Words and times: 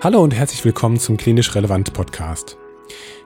Hallo 0.00 0.22
und 0.22 0.32
herzlich 0.32 0.64
willkommen 0.64 0.96
zum 0.96 1.16
Klinisch 1.16 1.56
Relevant 1.56 1.92
Podcast. 1.92 2.56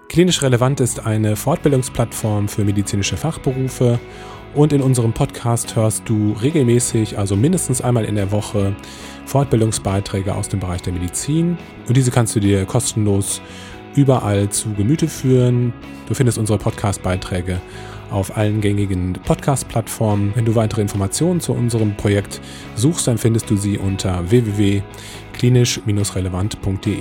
Klinisch 0.08 0.40
Relevant 0.40 0.80
ist 0.80 1.04
eine 1.04 1.36
Fortbildungsplattform 1.36 2.48
für 2.48 2.64
medizinische 2.64 3.18
Fachberufe 3.18 4.00
und 4.54 4.72
in 4.72 4.80
unserem 4.80 5.12
Podcast 5.12 5.76
hörst 5.76 6.08
du 6.08 6.32
regelmäßig, 6.32 7.18
also 7.18 7.36
mindestens 7.36 7.82
einmal 7.82 8.06
in 8.06 8.14
der 8.14 8.32
Woche, 8.32 8.74
Fortbildungsbeiträge 9.26 10.34
aus 10.34 10.48
dem 10.48 10.60
Bereich 10.60 10.80
der 10.80 10.94
Medizin 10.94 11.58
und 11.88 11.94
diese 11.94 12.10
kannst 12.10 12.34
du 12.36 12.40
dir 12.40 12.64
kostenlos 12.64 13.42
überall 13.94 14.48
zu 14.48 14.72
Gemüte 14.72 15.08
führen. 15.08 15.74
Du 16.08 16.14
findest 16.14 16.38
unsere 16.38 16.56
Podcast-Beiträge 16.56 17.60
auf 18.10 18.36
allen 18.36 18.60
gängigen 18.60 19.14
Podcast-Plattformen. 19.24 20.32
Wenn 20.34 20.44
du 20.44 20.54
weitere 20.54 20.82
Informationen 20.82 21.40
zu 21.40 21.52
unserem 21.52 21.96
Projekt 21.96 22.40
suchst, 22.74 23.06
dann 23.06 23.18
findest 23.18 23.50
du 23.50 23.56
sie 23.56 23.78
unter 23.78 24.30
www.klinisch-relevant.de. 25.42 26.98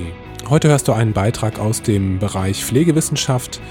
Heute 0.50 0.70
hörst 0.70 0.88
du 0.88 0.94
einen 0.94 1.14
Beitrag 1.14 1.60
aus 1.60 1.82
dem 1.82 2.20
Bereich 2.20 2.66
Pflegewissenschaft, 2.66 3.62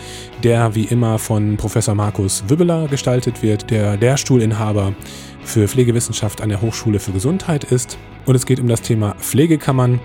der 0.42 0.74
wie 0.74 0.84
immer 0.84 1.18
von 1.18 1.56
Professor 1.56 1.94
Markus 1.94 2.44
Wibbeler 2.48 2.86
gestaltet 2.88 3.42
wird, 3.42 3.70
der 3.70 3.96
Lehrstuhlinhaber 3.96 4.94
für 5.42 5.68
Pflegewissenschaft 5.68 6.40
an 6.40 6.48
der 6.48 6.62
Hochschule 6.62 7.00
für 7.00 7.12
Gesundheit 7.12 7.64
ist. 7.64 7.98
Und 8.24 8.36
es 8.36 8.46
geht 8.46 8.60
um 8.60 8.68
das 8.68 8.82
Thema 8.82 9.14
Pflegekammern, 9.18 10.00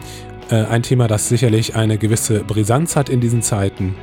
äh, 0.49 0.55
ein 0.65 0.83
Thema, 0.83 1.07
das 1.07 1.29
sicherlich 1.29 1.75
eine 1.75 1.97
gewisse 1.97 2.43
Brisanz 2.43 2.95
hat 2.95 3.09
in 3.09 3.21
diesen 3.21 3.41
Zeiten. 3.41 3.95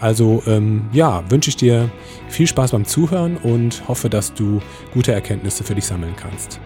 Also 0.00 0.42
ähm, 0.46 0.82
ja, 0.92 1.24
wünsche 1.30 1.48
ich 1.48 1.56
dir 1.56 1.90
viel 2.28 2.46
Spaß 2.46 2.72
beim 2.72 2.84
Zuhören 2.84 3.36
und 3.38 3.88
hoffe, 3.88 4.10
dass 4.10 4.34
du 4.34 4.60
gute 4.92 5.12
Erkenntnisse 5.12 5.64
für 5.64 5.74
dich 5.74 5.86
sammeln 5.86 6.14
kannst. 6.16 6.60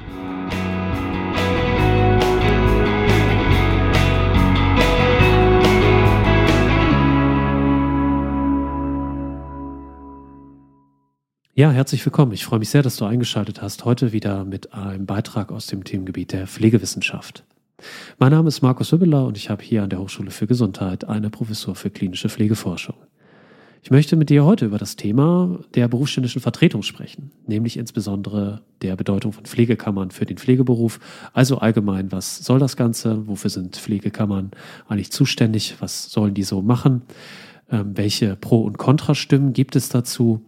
Ja, 11.59 11.71
herzlich 11.71 12.05
willkommen. 12.05 12.33
Ich 12.33 12.45
freue 12.45 12.59
mich 12.59 12.69
sehr, 12.69 12.83
dass 12.83 12.97
du 12.97 13.07
eingeschaltet 13.07 13.63
hast. 13.63 13.87
Heute 13.87 14.13
wieder 14.13 14.45
mit 14.45 14.75
einem 14.75 15.07
Beitrag 15.07 15.51
aus 15.51 15.67
dem 15.67 15.85
Themengebiet 15.85 16.33
der 16.33 16.47
Pflegewissenschaft. 16.47 17.45
Mein 18.19 18.33
Name 18.33 18.49
ist 18.49 18.61
Markus 18.61 18.93
Hübbeler 18.93 19.25
und 19.25 19.39
ich 19.39 19.49
habe 19.49 19.65
hier 19.65 19.83
an 19.83 19.89
der 19.89 20.01
Hochschule 20.01 20.31
für 20.31 20.47
Gesundheit 20.47 21.09
eine 21.09 21.31
Professur 21.31 21.75
für 21.75 21.89
klinische 21.89 22.29
Pflegeforschung. 22.29 22.97
Ich 23.83 23.91
möchte 23.91 24.17
mit 24.17 24.29
dir 24.29 24.45
heute 24.45 24.67
über 24.67 24.77
das 24.77 24.97
Thema 24.97 25.59
der 25.75 25.89
berufsständischen 25.89 26.43
Vertretung 26.43 26.83
sprechen, 26.83 27.31
nämlich 27.47 27.79
insbesondere 27.79 28.61
der 28.83 28.95
Bedeutung 28.95 29.33
von 29.33 29.47
Pflegekammern 29.47 30.11
für 30.11 30.27
den 30.27 30.37
Pflegeberuf. 30.37 31.01
Also 31.33 31.57
allgemein, 31.57 32.13
was 32.13 32.37
soll 32.37 32.59
das 32.59 32.77
Ganze? 32.77 33.27
Wofür 33.29 33.49
sind 33.49 33.77
Pflegekammern 33.77 34.51
eigentlich 34.89 35.11
zuständig? 35.11 35.77
Was 35.81 36.11
sollen 36.11 36.35
die 36.35 36.43
so 36.43 36.61
machen? 36.61 37.01
Ähm, 37.71 37.97
welche 37.97 38.37
Pro- 38.37 38.61
und 38.61 38.77
Kontrastimmen 38.77 39.55
gibt 39.55 39.75
es 39.75 39.89
dazu? 39.89 40.43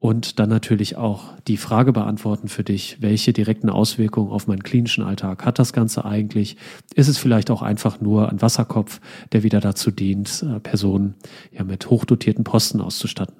Und 0.00 0.38
dann 0.38 0.48
natürlich 0.48 0.96
auch 0.96 1.36
die 1.48 1.56
Frage 1.56 1.92
beantworten 1.92 2.48
für 2.48 2.62
dich, 2.62 2.98
welche 3.00 3.32
direkten 3.32 3.68
Auswirkungen 3.68 4.30
auf 4.30 4.46
meinen 4.46 4.62
klinischen 4.62 5.02
Alltag 5.02 5.44
hat 5.44 5.58
das 5.58 5.72
Ganze 5.72 6.04
eigentlich? 6.04 6.56
Ist 6.94 7.08
es 7.08 7.18
vielleicht 7.18 7.50
auch 7.50 7.62
einfach 7.62 8.00
nur 8.00 8.28
ein 8.28 8.40
Wasserkopf, 8.40 9.00
der 9.32 9.42
wieder 9.42 9.60
dazu 9.60 9.90
dient, 9.90 10.44
äh, 10.44 10.60
Personen 10.60 11.14
ja 11.50 11.64
mit 11.64 11.90
hochdotierten 11.90 12.44
Posten 12.44 12.80
auszustatten? 12.80 13.34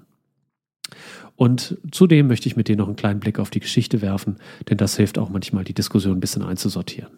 Und 1.37 1.79
zudem 1.93 2.27
möchte 2.27 2.49
ich 2.49 2.57
mit 2.57 2.67
dir 2.67 2.77
noch 2.77 2.89
einen 2.89 2.97
kleinen 2.97 3.21
Blick 3.21 3.39
auf 3.39 3.51
die 3.51 3.61
Geschichte 3.61 4.03
werfen, 4.03 4.39
denn 4.69 4.79
das 4.79 4.97
hilft 4.97 5.19
auch 5.19 5.29
manchmal, 5.29 5.63
die 5.63 5.75
Diskussion 5.75 6.17
ein 6.17 6.21
bisschen 6.21 6.43
einzusortieren. 6.43 7.13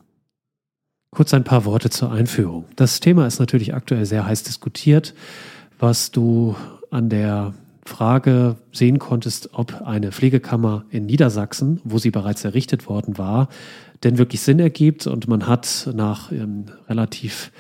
Kurz 1.11 1.33
ein 1.33 1.45
paar 1.45 1.65
Worte 1.65 1.89
zur 1.89 2.13
Einführung. 2.13 2.67
Das 2.77 3.01
Thema 3.01 3.27
ist 3.27 3.41
natürlich 3.41 3.73
aktuell 3.73 4.05
sehr 4.05 4.27
heiß 4.27 4.43
diskutiert. 4.43 5.15
Was 5.79 6.11
du 6.11 6.55
an 6.91 7.09
der 7.09 7.55
Frage 7.91 8.57
sehen 8.73 8.99
konntest, 8.99 9.51
ob 9.53 9.83
eine 9.83 10.13
Pflegekammer 10.13 10.85
in 10.91 11.07
Niedersachsen, 11.07 11.81
wo 11.85 11.99
sie 11.99 12.11
bereits 12.11 12.45
errichtet 12.45 12.89
worden 12.89 13.19
war, 13.19 13.49
denn 14.05 14.17
wirklich 14.17 14.41
Sinn 14.41 14.61
ergibt. 14.61 15.07
Und 15.07 15.29
man 15.29 15.47
hat 15.47 15.91
nach 15.95 16.33
ähm, 16.33 16.67
relativ 16.89 17.53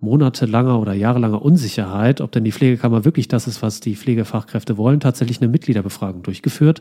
monatelanger 0.00 0.80
oder 0.80 0.94
jahrelanger 0.94 1.42
Unsicherheit, 1.42 2.20
ob 2.20 2.32
denn 2.32 2.44
die 2.44 2.52
Pflegekammer 2.52 3.04
wirklich 3.04 3.28
das 3.28 3.46
ist, 3.46 3.60
was 3.60 3.80
die 3.80 3.96
Pflegefachkräfte 3.96 4.78
wollen, 4.78 5.00
tatsächlich 5.00 5.40
eine 5.42 5.50
Mitgliederbefragung 5.50 6.22
durchgeführt. 6.22 6.80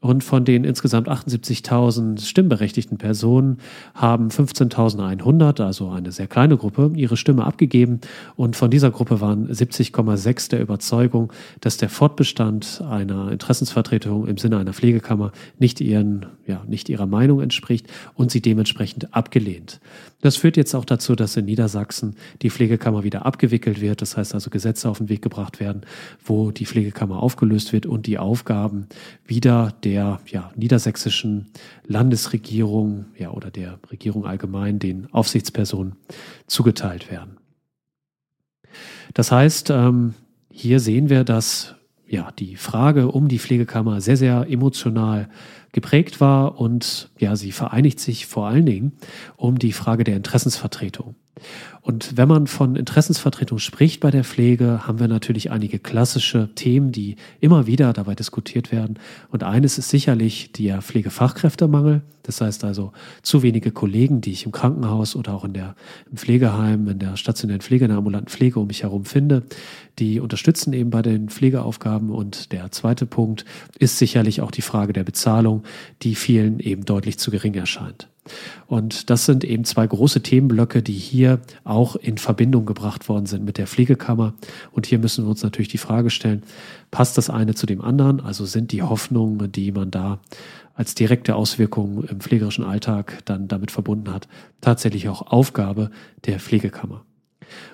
Und 0.00 0.24
von 0.24 0.46
den 0.46 0.64
insgesamt 0.64 1.08
78.000 1.08 2.24
stimmberechtigten 2.24 2.96
Personen 2.96 3.58
haben 3.94 4.28
15.100, 4.28 5.62
also 5.62 5.90
eine 5.90 6.10
sehr 6.10 6.26
kleine 6.26 6.56
Gruppe, 6.56 6.90
ihre 6.94 7.18
Stimme 7.18 7.44
abgegeben. 7.44 8.00
Und 8.34 8.56
von 8.56 8.70
dieser 8.70 8.90
Gruppe 8.90 9.20
waren 9.20 9.48
70,6 9.48 10.50
der 10.50 10.62
Überzeugung, 10.62 11.30
dass 11.60 11.76
der 11.76 11.90
Fortbestand 11.90 12.82
einer 12.88 13.30
Interessensvertretung 13.30 14.26
im 14.26 14.38
Sinne 14.38 14.58
einer 14.58 14.72
Pflegekammer 14.72 15.32
nicht 15.58 15.82
ihren, 15.82 16.26
ja, 16.46 16.62
nicht 16.66 16.88
ihrer 16.88 17.06
Meinung 17.06 17.42
entspricht 17.42 17.86
und 18.14 18.30
sie 18.30 18.40
dementsprechend 18.40 19.14
abgelehnt. 19.14 19.80
Das 20.22 20.36
führt 20.36 20.56
jetzt 20.56 20.74
auch 20.74 20.84
dazu, 20.84 21.14
dass 21.14 21.36
in 21.36 21.46
Niedersachsen 21.46 22.14
die 22.42 22.50
Pflegekammer 22.50 23.04
wieder 23.04 23.24
abgewickelt 23.24 23.80
wird. 23.80 24.02
Das 24.02 24.16
heißt 24.16 24.34
also 24.34 24.50
Gesetze 24.50 24.88
auf 24.88 24.98
den 24.98 25.08
Weg 25.08 25.22
gebracht 25.22 25.60
werden, 25.60 25.82
wo 26.24 26.50
die 26.50 26.66
Pflegekammer 26.66 27.22
aufgelöst 27.22 27.72
wird 27.72 27.86
und 27.86 28.06
die 28.06 28.18
Aufgaben 28.18 28.86
wieder 29.26 29.72
der 29.90 30.20
ja, 30.26 30.52
niedersächsischen 30.54 31.46
Landesregierung 31.84 33.06
ja, 33.18 33.32
oder 33.32 33.50
der 33.50 33.80
Regierung 33.90 34.24
allgemein 34.24 34.78
den 34.78 35.12
Aufsichtspersonen 35.12 35.96
zugeteilt 36.46 37.10
werden. 37.10 37.38
Das 39.14 39.32
heißt, 39.32 39.70
ähm, 39.70 40.14
hier 40.48 40.78
sehen 40.78 41.08
wir, 41.10 41.24
dass 41.24 41.74
ja, 42.06 42.30
die 42.38 42.54
Frage 42.54 43.08
um 43.08 43.26
die 43.26 43.40
Pflegekammer 43.40 44.00
sehr, 44.00 44.16
sehr 44.16 44.46
emotional 44.48 45.28
geprägt 45.72 46.20
war 46.20 46.60
und 46.60 47.10
ja, 47.18 47.36
sie 47.36 47.52
vereinigt 47.52 48.00
sich 48.00 48.26
vor 48.26 48.46
allen 48.48 48.66
Dingen 48.66 48.92
um 49.36 49.58
die 49.58 49.72
Frage 49.72 50.04
der 50.04 50.16
Interessensvertretung. 50.16 51.14
Und 51.82 52.16
wenn 52.16 52.28
man 52.28 52.46
von 52.46 52.76
Interessensvertretung 52.76 53.58
spricht 53.58 54.00
bei 54.00 54.10
der 54.10 54.24
Pflege, 54.24 54.86
haben 54.86 55.00
wir 55.00 55.08
natürlich 55.08 55.50
einige 55.50 55.78
klassische 55.78 56.50
Themen, 56.54 56.92
die 56.92 57.16
immer 57.40 57.66
wieder 57.66 57.92
dabei 57.94 58.14
diskutiert 58.14 58.70
werden. 58.70 58.98
Und 59.30 59.44
eines 59.44 59.78
ist 59.78 59.88
sicherlich 59.88 60.52
der 60.52 60.82
Pflegefachkräftemangel. 60.82 62.02
Das 62.22 62.42
heißt 62.42 62.64
also 62.64 62.92
zu 63.22 63.42
wenige 63.42 63.70
Kollegen, 63.70 64.20
die 64.20 64.32
ich 64.32 64.44
im 64.44 64.52
Krankenhaus 64.52 65.16
oder 65.16 65.32
auch 65.32 65.44
in 65.44 65.54
der, 65.54 65.74
im 66.10 66.18
Pflegeheim, 66.18 66.86
in 66.86 66.98
der 66.98 67.16
stationären 67.16 67.62
Pflege, 67.62 67.86
in 67.86 67.88
der 67.88 67.98
ambulanten 67.98 68.28
Pflege 68.28 68.60
um 68.60 68.66
mich 68.66 68.82
herum 68.82 69.06
finde, 69.06 69.42
die 69.98 70.20
unterstützen 70.20 70.74
eben 70.74 70.90
bei 70.90 71.00
den 71.00 71.30
Pflegeaufgaben. 71.30 72.10
Und 72.10 72.52
der 72.52 72.70
zweite 72.72 73.06
Punkt 73.06 73.46
ist 73.78 73.96
sicherlich 73.96 74.42
auch 74.42 74.50
die 74.50 74.62
Frage 74.62 74.92
der 74.92 75.04
Bezahlung, 75.04 75.59
die 76.02 76.14
vielen 76.14 76.60
eben 76.60 76.84
deutlich 76.84 77.18
zu 77.18 77.30
gering 77.30 77.54
erscheint. 77.54 78.08
Und 78.66 79.10
das 79.10 79.26
sind 79.26 79.44
eben 79.44 79.64
zwei 79.64 79.86
große 79.86 80.22
Themenblöcke, 80.22 80.82
die 80.82 80.92
hier 80.92 81.40
auch 81.64 81.96
in 81.96 82.18
Verbindung 82.18 82.66
gebracht 82.66 83.08
worden 83.08 83.26
sind 83.26 83.44
mit 83.44 83.58
der 83.58 83.66
Pflegekammer. 83.66 84.34
Und 84.72 84.86
hier 84.86 84.98
müssen 84.98 85.24
wir 85.24 85.30
uns 85.30 85.42
natürlich 85.42 85.68
die 85.68 85.78
Frage 85.78 86.10
stellen, 86.10 86.42
passt 86.90 87.18
das 87.18 87.30
eine 87.30 87.54
zu 87.54 87.66
dem 87.66 87.80
anderen? 87.80 88.20
Also 88.20 88.44
sind 88.44 88.72
die 88.72 88.82
Hoffnungen, 88.82 89.50
die 89.50 89.72
man 89.72 89.90
da 89.90 90.20
als 90.74 90.94
direkte 90.94 91.34
Auswirkung 91.34 92.04
im 92.04 92.20
pflegerischen 92.20 92.64
Alltag 92.64 93.18
dann 93.24 93.48
damit 93.48 93.70
verbunden 93.70 94.12
hat, 94.12 94.28
tatsächlich 94.60 95.08
auch 95.08 95.22
Aufgabe 95.32 95.90
der 96.26 96.38
Pflegekammer? 96.40 97.04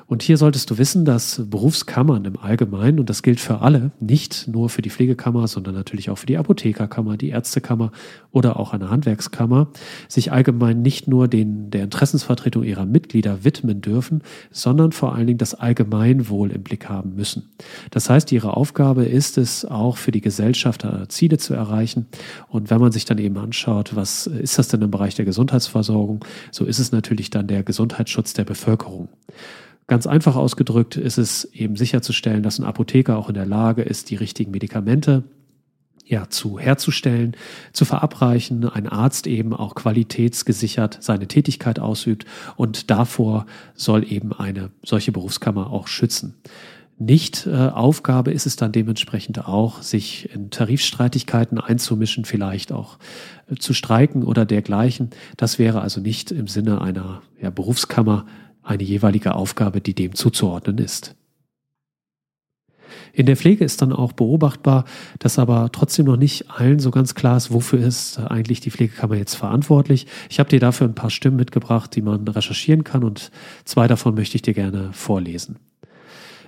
Und 0.09 0.23
hier 0.23 0.37
solltest 0.37 0.71
du 0.71 0.79
wissen, 0.79 1.05
dass 1.05 1.43
Berufskammern 1.45 2.25
im 2.25 2.39
Allgemeinen, 2.39 3.01
und 3.01 3.11
das 3.11 3.23
gilt 3.23 3.41
für 3.41 3.61
alle, 3.61 3.91
nicht 3.99 4.47
nur 4.47 4.69
für 4.69 4.81
die 4.81 4.91
Pflegekammer, 4.91 5.49
sondern 5.49 5.75
natürlich 5.75 6.11
auch 6.11 6.19
für 6.19 6.27
die 6.27 6.39
Apothekerkammer, 6.39 7.17
die 7.17 7.31
Ärztekammer 7.31 7.91
oder 8.31 8.61
auch 8.61 8.73
eine 8.73 8.89
Handwerkskammer, 8.89 9.69
sich 10.09 10.31
allgemein 10.31 10.81
nicht 10.83 11.09
nur 11.09 11.27
den, 11.27 11.71
der 11.71 11.83
Interessensvertretung 11.85 12.63
ihrer 12.63 12.87
Mitglieder 12.87 13.43
widmen 13.43 13.81
dürfen, 13.81 14.23
sondern 14.53 14.93
vor 14.93 15.15
allen 15.15 15.27
Dingen 15.27 15.39
das 15.39 15.55
Allgemeinwohl 15.55 16.53
im 16.53 16.63
Blick 16.63 16.89
haben 16.89 17.17
müssen. 17.17 17.51
Das 17.91 18.09
heißt, 18.09 18.31
ihre 18.31 18.57
Aufgabe 18.57 19.05
ist 19.07 19.39
es 19.39 19.65
auch 19.65 19.97
für 19.97 20.13
die 20.13 20.21
Gesellschaft 20.21 20.85
äh, 20.85 21.09
Ziele 21.09 21.39
zu 21.39 21.55
erreichen. 21.55 22.07
Und 22.49 22.71
wenn 22.71 22.81
man 22.81 22.93
sich 22.93 23.07
dann 23.07 23.19
eben 23.19 23.39
anschaut, 23.39 23.97
was 23.97 24.29
ist 24.29 24.59
das 24.59 24.69
denn 24.69 24.83
im 24.83 24.91
Bereich 24.93 25.17
der 25.17 25.25
Gesundheitsversorgung, 25.25 26.25
so 26.53 26.65
ist 26.65 26.79
es 26.79 26.93
natürlich 26.93 27.31
dann 27.31 27.49
der 27.49 27.65
Gesundheitsschutz 27.65 28.35
der 28.35 28.45
Bevölkerung. 28.45 29.09
Ganz 29.89 30.07
einfach 30.07 30.35
ausgedrückt 30.35 30.97
ist 30.97 31.17
es 31.17 31.45
eben 31.53 31.77
sicherzustellen, 31.77 32.43
dass 32.43 32.59
ein 32.59 32.65
Apotheker 32.65 33.17
auch 33.17 33.29
in 33.29 33.35
der 33.35 33.47
Lage 33.47 33.83
ist, 33.83 34.11
die 34.11 34.17
richtigen 34.17 34.51
Medikamente 34.51 35.23
ja, 36.05 36.29
zu 36.29 36.59
herzustellen, 36.59 37.37
zu 37.73 37.85
verabreichen, 37.85 38.69
ein 38.69 38.89
Arzt 38.89 39.27
eben 39.27 39.53
auch 39.53 39.75
qualitätsgesichert 39.75 40.99
seine 41.01 41.27
Tätigkeit 41.27 41.79
ausübt 41.79 42.27
und 42.57 42.91
davor 42.91 43.47
soll 43.75 44.11
eben 44.11 44.33
eine 44.33 44.71
solche 44.85 45.13
Berufskammer 45.13 45.71
auch 45.71 45.89
schützen. 45.89 46.35
Nicht 46.99 47.47
äh, 47.47 47.51
Aufgabe 47.51 48.31
ist 48.31 48.47
es 48.47 48.57
dann 48.57 48.73
dementsprechend 48.73 49.47
auch, 49.47 49.83
sich 49.83 50.33
in 50.35 50.49
Tarifstreitigkeiten 50.51 51.61
einzumischen, 51.61 52.25
vielleicht 52.25 52.73
auch 52.73 52.99
äh, 53.51 53.57
zu 53.57 53.75
streiken 53.75 54.23
oder 54.23 54.47
dergleichen. 54.47 55.11
Das 55.37 55.59
wäre 55.59 55.83
also 55.83 56.01
nicht 56.01 56.31
im 56.31 56.47
Sinne 56.47 56.81
einer 56.81 57.21
ja, 57.41 57.51
Berufskammer 57.51 58.25
eine 58.67 58.83
jeweilige 58.83 59.35
Aufgabe, 59.35 59.81
die 59.81 59.95
dem 59.95 60.15
zuzuordnen 60.15 60.79
ist. 60.79 61.15
In 63.13 63.27
der 63.27 63.37
Pflege 63.37 63.65
ist 63.65 63.81
dann 63.81 63.93
auch 63.93 64.13
beobachtbar, 64.13 64.85
dass 65.19 65.39
aber 65.39 65.71
trotzdem 65.73 66.07
noch 66.07 66.19
nicht 66.19 66.51
allen 66.51 66.79
so 66.79 66.91
ganz 66.91 67.15
klar 67.15 67.37
ist, 67.37 67.51
wofür 67.51 67.79
ist 67.79 68.19
eigentlich 68.19 68.61
die 68.61 68.71
Pflegekammer 68.71 69.17
jetzt 69.17 69.35
verantwortlich. 69.35 70.07
Ich 70.29 70.39
habe 70.39 70.51
dir 70.51 70.61
dafür 70.61 70.87
ein 70.87 70.95
paar 70.95 71.11
Stimmen 71.11 71.37
mitgebracht, 71.37 71.95
die 71.97 72.03
man 72.03 72.29
recherchieren 72.29 72.85
kann 72.85 73.05
und 73.05 73.31
zwei 73.65 73.89
davon 73.89 74.15
möchte 74.15 74.37
ich 74.37 74.43
dir 74.43 74.55
gerne 74.55 74.91
vorlesen. 74.93 75.57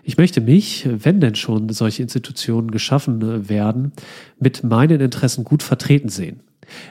Ich 0.02 0.16
möchte 0.16 0.40
mich, 0.40 0.88
wenn 0.90 1.20
denn 1.20 1.34
schon 1.34 1.68
solche 1.70 2.02
Institutionen 2.02 2.70
geschaffen 2.70 3.48
werden, 3.48 3.92
mit 4.38 4.64
meinen 4.64 5.00
Interessen 5.00 5.44
gut 5.44 5.62
vertreten 5.62 6.08
sehen. 6.08 6.40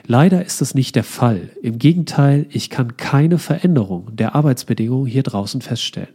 Leider 0.06 0.44
ist 0.44 0.60
das 0.60 0.74
nicht 0.74 0.96
der 0.96 1.04
Fall. 1.04 1.50
Im 1.62 1.78
Gegenteil, 1.78 2.46
ich 2.50 2.70
kann 2.70 2.96
keine 2.96 3.38
Veränderung 3.38 4.14
der 4.16 4.34
Arbeitsbedingungen 4.34 5.06
hier 5.06 5.22
draußen 5.22 5.60
feststellen, 5.60 6.14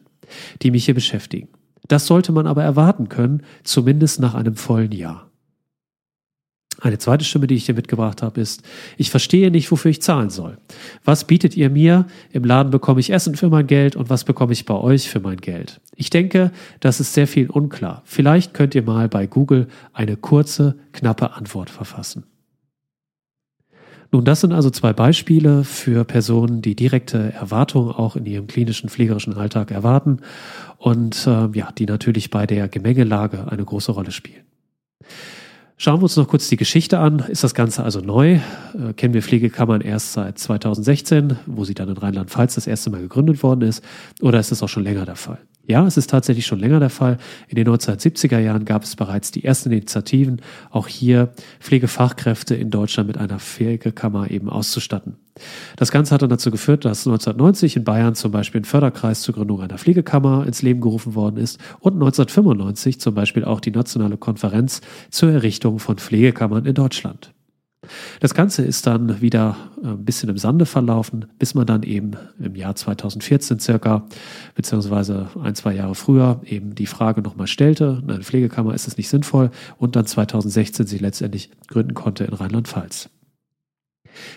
die 0.62 0.72
mich 0.72 0.86
hier 0.86 0.96
beschäftigen. 0.96 1.50
Das 1.88 2.08
sollte 2.08 2.32
man 2.32 2.48
aber 2.48 2.64
erwarten 2.64 3.10
können, 3.10 3.44
zumindest 3.64 4.20
nach 4.20 4.36
einem 4.36 4.56
vollen 4.56 4.92
Jahr. 4.92 5.30
Eine 6.82 6.98
zweite 6.98 7.24
Stimme, 7.24 7.48
die 7.48 7.56
ich 7.56 7.66
dir 7.66 7.76
mitgebracht 7.76 8.22
habe, 8.22 8.42
ist, 8.42 8.64
ich 8.98 9.10
verstehe 9.10 9.52
nicht, 9.52 9.72
wofür 9.72 9.90
ich 9.92 10.02
zahlen 10.02 10.30
soll. 10.30 10.58
Was 11.06 11.26
bietet 11.26 11.56
ihr 11.56 11.70
mir? 11.70 12.08
Im 12.32 12.44
Laden 12.44 12.72
bekomme 12.72 13.00
ich 13.00 13.12
Essen 13.12 13.36
für 13.36 13.50
mein 13.50 13.68
Geld 13.68 13.96
und 13.96 14.10
was 14.10 14.26
bekomme 14.26 14.52
ich 14.52 14.66
bei 14.66 14.74
euch 14.74 15.08
für 15.08 15.22
mein 15.22 15.38
Geld? 15.38 15.80
Ich 15.96 16.10
denke, 16.10 16.52
das 16.82 17.00
ist 17.00 17.14
sehr 17.14 17.28
viel 17.28 17.50
unklar. 17.50 18.02
Vielleicht 18.06 18.54
könnt 18.54 18.76
ihr 18.76 18.84
mal 18.84 19.08
bei 19.08 19.28
Google 19.28 19.68
eine 19.94 20.18
kurze, 20.18 20.76
knappe 20.92 21.34
Antwort 21.34 21.70
verfassen. 21.70 22.26
Nun, 24.14 24.26
das 24.26 24.42
sind 24.42 24.54
also 24.54 24.70
zwei 24.70 24.94
Beispiele 24.94 25.64
für 25.64 26.04
Personen, 26.04 26.62
die 26.62 26.76
direkte 26.76 27.34
Erwartungen 27.34 27.90
auch 27.90 28.16
in 28.16 28.28
ihrem 28.28 28.46
klinischen, 28.46 28.88
pflegerischen 28.88 29.34
Alltag 29.34 29.72
erwarten 29.72 30.20
und 30.78 31.26
äh, 31.26 31.48
ja, 31.58 31.72
die 31.72 31.88
natürlich 31.88 32.30
bei 32.30 32.46
der 32.46 32.68
Gemengelage 32.68 33.48
eine 33.50 33.66
große 33.66 33.92
Rolle 33.92 34.12
spielen. 34.12 34.44
Schauen 35.78 36.00
wir 36.00 36.04
uns 36.04 36.16
noch 36.16 36.28
kurz 36.28 36.48
die 36.48 36.58
Geschichte 36.58 37.00
an. 37.00 37.24
Ist 37.28 37.44
das 37.44 37.56
Ganze 37.56 37.84
also 37.84 38.02
neu? 38.02 38.34
Äh, 38.36 38.94
kennen 38.96 39.16
wir 39.16 39.24
Pflegekammern 39.24 39.82
erst 39.82 40.14
seit 40.14 40.38
2016, 40.38 41.38
wo 41.48 41.66
sie 41.66 41.74
dann 41.74 41.90
in 41.90 41.98
Rheinland-Pfalz 41.98 42.54
das 42.54 42.68
erste 42.68 42.92
Mal 42.92 43.02
gegründet 43.02 43.42
worden 43.42 43.62
ist? 43.62 43.84
Oder 44.22 44.40
ist 44.40 44.52
es 44.52 44.62
auch 44.62 44.70
schon 44.70 44.84
länger 44.84 45.06
der 45.06 45.16
Fall? 45.16 45.40
Ja, 45.66 45.88
es 45.88 45.96
ist 45.96 46.10
tatsächlich 46.10 46.46
schon 46.46 46.60
länger 46.60 46.82
der 46.82 46.90
Fall. 46.90 47.18
In 47.48 47.56
den 47.56 47.68
1970er 47.68 48.38
Jahren 48.40 48.66
gab 48.66 48.84
es 48.84 48.98
bereits 48.98 49.32
die 49.32 49.46
ersten 49.46 49.72
Initiativen, 49.72 50.42
auch 50.72 50.90
hier 50.90 51.32
Pflegefachkräfte 51.62 52.54
in 52.54 52.70
Deutschland 52.70 53.08
mit 53.08 53.18
einer 53.18 53.40
Pflegekammer 53.40 54.30
eben 54.30 54.50
auszustatten. 54.50 55.16
Das 55.78 55.90
Ganze 55.90 56.14
hat 56.14 56.22
dann 56.22 56.30
dazu 56.30 56.52
geführt, 56.52 56.84
dass 56.84 57.08
1990 57.08 57.78
in 57.78 57.86
Bayern 57.86 58.14
zum 58.14 58.34
Beispiel 58.34 58.62
ein 58.62 58.66
Förderkreis 58.66 59.22
zur 59.22 59.36
Gründung 59.36 59.62
einer 59.62 59.78
Pflegekammer 59.78 60.46
ins 60.46 60.62
Leben 60.62 60.82
gerufen 60.82 61.16
worden 61.16 61.38
ist 61.38 61.60
und 61.80 61.94
1995 61.94 63.00
zum 63.00 63.16
Beispiel 63.16 63.46
auch 63.46 63.62
die 63.62 63.72
Nationale 63.72 64.18
Konferenz 64.18 64.82
zur 65.12 65.32
Errichtung 65.32 65.80
von 65.80 65.98
Pflegekammern 65.98 66.66
in 66.66 66.74
Deutschland. 66.74 67.34
Das 68.20 68.34
Ganze 68.34 68.64
ist 68.64 68.88
dann 68.88 69.22
wieder 69.22 69.58
äh, 69.84 69.88
ein 69.88 70.06
bisschen 70.06 70.30
im 70.30 70.38
Sande 70.38 70.66
verlaufen, 70.66 71.26
bis 71.40 71.54
man 71.54 71.66
dann 71.66 71.84
eben 71.84 72.12
im 72.40 72.56
Jahr 72.56 72.76
2014 72.76 73.60
circa, 73.60 74.08
beziehungsweise 74.56 75.28
ein, 75.42 75.56
zwei 75.56 75.74
Jahre 75.74 75.96
früher, 75.96 76.42
eben 76.46 76.76
die 76.76 76.88
Frage 76.88 77.22
nochmal 77.22 77.48
stellte, 77.48 78.02
eine 78.08 78.22
Pflegekammer 78.22 78.74
ist 78.74 78.88
es 78.88 78.98
nicht 78.98 79.10
sinnvoll 79.10 79.52
und 79.78 79.96
dann 79.96 80.06
2016 80.06 80.88
sie 80.88 80.98
letztendlich 80.98 81.50
gründen 81.68 81.94
konnte 81.94 82.24
in 82.24 82.34
Rheinland-Pfalz. 82.34 83.10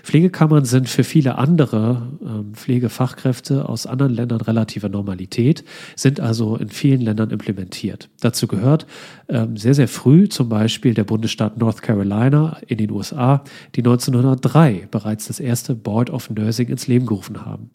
Pflegekammern 0.03 0.65
sind 0.65 0.89
für 0.89 1.05
viele 1.05 1.39
andere 1.39 2.11
ähm, 2.23 2.55
Pflegefachkräfte 2.55 3.69
aus 3.69 3.87
anderen 3.87 4.15
Ländern 4.15 4.41
relative 4.41 4.89
Normalität, 4.89 5.65
sind 5.95 6.21
also 6.21 6.57
in 6.57 6.69
vielen 6.69 7.01
Ländern 7.01 7.31
implementiert. 7.31 8.09
Dazu 8.21 8.47
gehört 8.47 8.87
ähm, 9.29 9.57
sehr, 9.57 9.75
sehr 9.75 9.89
früh 9.89 10.29
zum 10.29 10.49
Beispiel 10.49 10.95
der 10.95 11.05
Bundesstaat 11.05 11.59
North 11.59 11.83
Carolina 11.83 12.59
in 12.67 12.79
den 12.79 12.91
USA, 12.91 13.43
die 13.75 13.81
1903 13.81 14.89
bereits 14.91 15.27
das 15.27 15.41
erste 15.41 15.75
Board 15.75 16.11
of 16.11 16.31
Nursing 16.31 16.69
ins 16.69 16.87
Leben 16.87 17.07
gerufen 17.07 17.45
haben. 17.45 17.71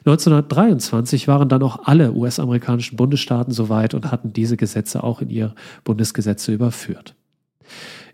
1923 0.00 1.28
waren 1.28 1.48
dann 1.48 1.62
auch 1.62 1.80
alle 1.84 2.12
US-amerikanischen 2.12 2.96
Bundesstaaten 2.96 3.52
soweit 3.52 3.94
und 3.94 4.10
hatten 4.10 4.32
diese 4.32 4.56
Gesetze 4.56 5.02
auch 5.02 5.20
in 5.20 5.30
ihre 5.30 5.54
Bundesgesetze 5.84 6.52
überführt. 6.52 7.14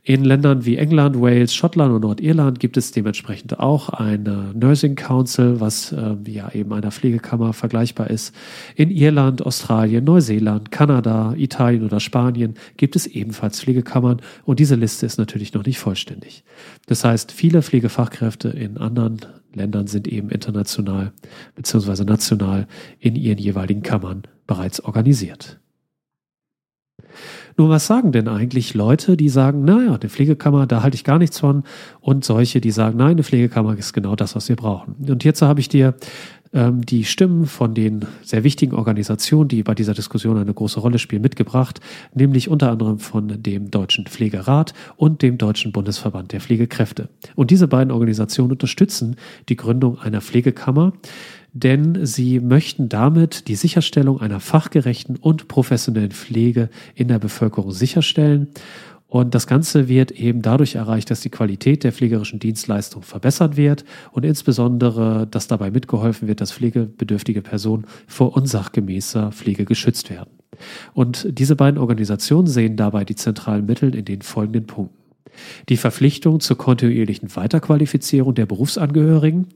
In 0.02 0.24
Ländern 0.24 0.64
wie 0.64 0.78
England, 0.78 1.20
Wales, 1.20 1.54
Schottland 1.54 1.92
und 1.92 2.00
Nordirland 2.00 2.58
gibt 2.58 2.78
es 2.78 2.90
dementsprechend 2.90 3.60
auch 3.60 3.90
eine 3.90 4.52
Nursing 4.54 4.94
Council, 4.94 5.60
was 5.60 5.92
äh, 5.92 6.16
ja 6.26 6.50
eben 6.52 6.72
einer 6.72 6.90
Pflegekammer 6.90 7.52
vergleichbar 7.52 8.08
ist. 8.08 8.34
In 8.76 8.90
Irland, 8.90 9.44
Australien, 9.44 10.04
Neuseeland, 10.04 10.70
Kanada, 10.70 11.34
Italien 11.36 11.84
oder 11.84 12.00
Spanien 12.00 12.54
gibt 12.78 12.96
es 12.96 13.06
ebenfalls 13.06 13.60
Pflegekammern 13.60 14.22
und 14.44 14.58
diese 14.58 14.74
Liste 14.74 15.04
ist 15.04 15.18
natürlich 15.18 15.52
noch 15.52 15.66
nicht 15.66 15.78
vollständig. 15.78 16.44
Das 16.86 17.04
heißt, 17.04 17.30
viele 17.30 17.60
Pflegefachkräfte 17.60 18.48
in 18.48 18.78
anderen 18.78 19.20
Ländern 19.54 19.86
sind 19.86 20.08
eben 20.08 20.30
international 20.30 21.12
bzw. 21.56 22.04
national 22.04 22.66
in 23.00 23.16
ihren 23.16 23.38
jeweiligen 23.38 23.82
Kammern 23.82 24.22
bereits 24.46 24.80
organisiert. 24.80 25.60
Nur 27.60 27.68
was 27.68 27.86
sagen 27.86 28.10
denn 28.10 28.26
eigentlich 28.26 28.72
Leute, 28.72 29.18
die 29.18 29.28
sagen, 29.28 29.66
naja, 29.66 29.98
eine 30.00 30.08
Pflegekammer, 30.08 30.66
da 30.66 30.82
halte 30.82 30.94
ich 30.94 31.04
gar 31.04 31.18
nichts 31.18 31.40
von, 31.40 31.64
und 32.00 32.24
solche, 32.24 32.58
die 32.58 32.70
sagen, 32.70 32.96
nein, 32.96 33.10
eine 33.10 33.22
Pflegekammer 33.22 33.76
ist 33.76 33.92
genau 33.92 34.16
das, 34.16 34.34
was 34.34 34.48
wir 34.48 34.56
brauchen. 34.56 34.94
Und 35.06 35.22
hierzu 35.22 35.46
habe 35.46 35.60
ich 35.60 35.68
dir 35.68 35.94
ähm, 36.54 36.80
die 36.86 37.04
Stimmen 37.04 37.44
von 37.44 37.74
den 37.74 38.06
sehr 38.22 38.44
wichtigen 38.44 38.74
Organisationen, 38.74 39.48
die 39.48 39.62
bei 39.62 39.74
dieser 39.74 39.92
Diskussion 39.92 40.38
eine 40.38 40.54
große 40.54 40.80
Rolle 40.80 40.98
spielen, 40.98 41.20
mitgebracht, 41.20 41.80
nämlich 42.14 42.48
unter 42.48 42.70
anderem 42.70 42.98
von 42.98 43.42
dem 43.42 43.70
Deutschen 43.70 44.06
Pflegerat 44.06 44.72
und 44.96 45.20
dem 45.20 45.36
Deutschen 45.36 45.70
Bundesverband 45.70 46.32
der 46.32 46.40
Pflegekräfte. 46.40 47.10
Und 47.34 47.50
diese 47.50 47.68
beiden 47.68 47.92
Organisationen 47.92 48.52
unterstützen 48.52 49.16
die 49.50 49.56
Gründung 49.56 49.98
einer 49.98 50.22
Pflegekammer, 50.22 50.94
denn 51.52 52.06
sie 52.06 52.40
möchten 52.40 52.88
damit 52.88 53.48
die 53.48 53.56
Sicherstellung 53.56 54.20
einer 54.20 54.40
fachgerechten 54.40 55.16
und 55.16 55.48
professionellen 55.48 56.12
Pflege 56.12 56.68
in 56.94 57.08
der 57.08 57.18
Bevölkerung 57.18 57.72
sicherstellen. 57.72 58.48
Und 59.08 59.34
das 59.34 59.48
Ganze 59.48 59.88
wird 59.88 60.12
eben 60.12 60.40
dadurch 60.40 60.76
erreicht, 60.76 61.10
dass 61.10 61.20
die 61.20 61.30
Qualität 61.30 61.82
der 61.82 61.92
pflegerischen 61.92 62.38
Dienstleistung 62.38 63.02
verbessert 63.02 63.56
wird 63.56 63.84
und 64.12 64.24
insbesondere, 64.24 65.26
dass 65.28 65.48
dabei 65.48 65.72
mitgeholfen 65.72 66.28
wird, 66.28 66.40
dass 66.40 66.52
pflegebedürftige 66.52 67.42
Personen 67.42 67.86
vor 68.06 68.36
unsachgemäßer 68.36 69.32
Pflege 69.32 69.64
geschützt 69.64 70.10
werden. 70.10 70.30
Und 70.94 71.26
diese 71.28 71.56
beiden 71.56 71.78
Organisationen 71.78 72.46
sehen 72.46 72.76
dabei 72.76 73.04
die 73.04 73.16
zentralen 73.16 73.66
Mittel 73.66 73.96
in 73.96 74.04
den 74.04 74.22
folgenden 74.22 74.66
Punkten 74.66 74.99
die 75.68 75.76
Verpflichtung 75.76 76.40
zur 76.40 76.58
kontinuierlichen 76.58 77.34
Weiterqualifizierung 77.36 78.34
der 78.34 78.46
Berufsangehörigen, 78.46 79.48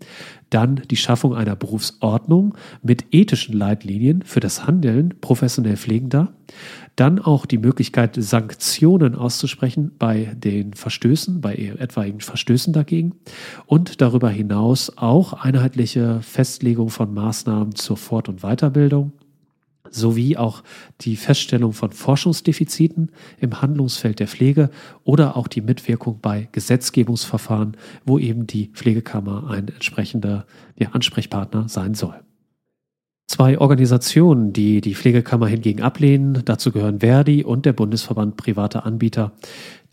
dann 0.50 0.82
die 0.90 0.96
Schaffung 0.96 1.34
einer 1.34 1.56
Berufsordnung 1.56 2.56
mit 2.82 3.06
ethischen 3.12 3.56
Leitlinien 3.56 4.22
für 4.22 4.40
das 4.40 4.66
Handeln 4.66 5.14
professionell 5.20 5.76
Pflegender, 5.76 6.32
dann 6.96 7.18
auch 7.18 7.46
die 7.46 7.58
Möglichkeit, 7.58 8.16
Sanktionen 8.16 9.14
auszusprechen 9.14 9.92
bei 9.98 10.34
den 10.36 10.74
Verstößen, 10.74 11.40
bei 11.40 11.54
etwaigen 11.54 12.20
Verstößen 12.20 12.72
dagegen. 12.72 13.16
Und 13.66 14.00
darüber 14.00 14.30
hinaus 14.30 14.92
auch 14.96 15.32
einheitliche 15.32 16.20
Festlegung 16.22 16.90
von 16.90 17.12
Maßnahmen 17.12 17.74
zur 17.74 17.96
Fort- 17.96 18.28
und 18.28 18.42
Weiterbildung 18.42 19.12
sowie 19.90 20.36
auch 20.36 20.62
die 21.00 21.16
Feststellung 21.16 21.72
von 21.72 21.92
Forschungsdefiziten 21.92 23.12
im 23.38 23.60
Handlungsfeld 23.60 24.20
der 24.20 24.28
Pflege 24.28 24.70
oder 25.04 25.36
auch 25.36 25.48
die 25.48 25.60
Mitwirkung 25.60 26.20
bei 26.20 26.48
Gesetzgebungsverfahren, 26.52 27.76
wo 28.04 28.18
eben 28.18 28.46
die 28.46 28.68
Pflegekammer 28.68 29.50
ein 29.50 29.68
entsprechender 29.68 30.46
ja, 30.76 30.88
Ansprechpartner 30.90 31.68
sein 31.68 31.94
soll. 31.94 32.20
Zwei 33.26 33.58
Organisationen, 33.58 34.52
die 34.52 34.82
die 34.82 34.94
Pflegekammer 34.94 35.46
hingegen 35.46 35.80
ablehnen, 35.80 36.42
dazu 36.44 36.70
gehören 36.70 37.00
Verdi 37.00 37.42
und 37.42 37.64
der 37.64 37.72
Bundesverband 37.72 38.36
privater 38.36 38.84
Anbieter, 38.84 39.32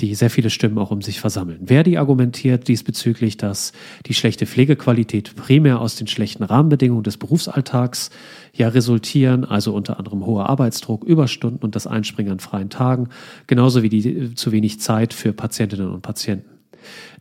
die 0.01 0.15
sehr 0.15 0.29
viele 0.29 0.49
Stimmen 0.49 0.77
auch 0.77 0.91
um 0.91 1.01
sich 1.01 1.21
versammeln. 1.21 1.67
Verdi 1.67 1.97
argumentiert 1.97 2.67
diesbezüglich, 2.67 3.37
dass 3.37 3.71
die 4.05 4.13
schlechte 4.13 4.45
Pflegequalität 4.45 5.35
primär 5.37 5.79
aus 5.79 5.95
den 5.95 6.07
schlechten 6.07 6.43
Rahmenbedingungen 6.43 7.03
des 7.03 7.15
Berufsalltags 7.15 8.09
ja 8.53 8.67
resultieren, 8.67 9.45
also 9.45 9.73
unter 9.73 9.97
anderem 9.97 10.25
hoher 10.25 10.49
Arbeitsdruck, 10.49 11.05
Überstunden 11.05 11.63
und 11.63 11.77
das 11.77 11.87
Einspringen 11.87 12.33
an 12.33 12.39
freien 12.39 12.69
Tagen, 12.69 13.07
genauso 13.47 13.81
wie 13.81 13.89
die 13.89 14.35
zu 14.35 14.51
wenig 14.51 14.81
Zeit 14.81 15.13
für 15.13 15.31
Patientinnen 15.31 15.89
und 15.89 16.01
Patienten. 16.01 16.60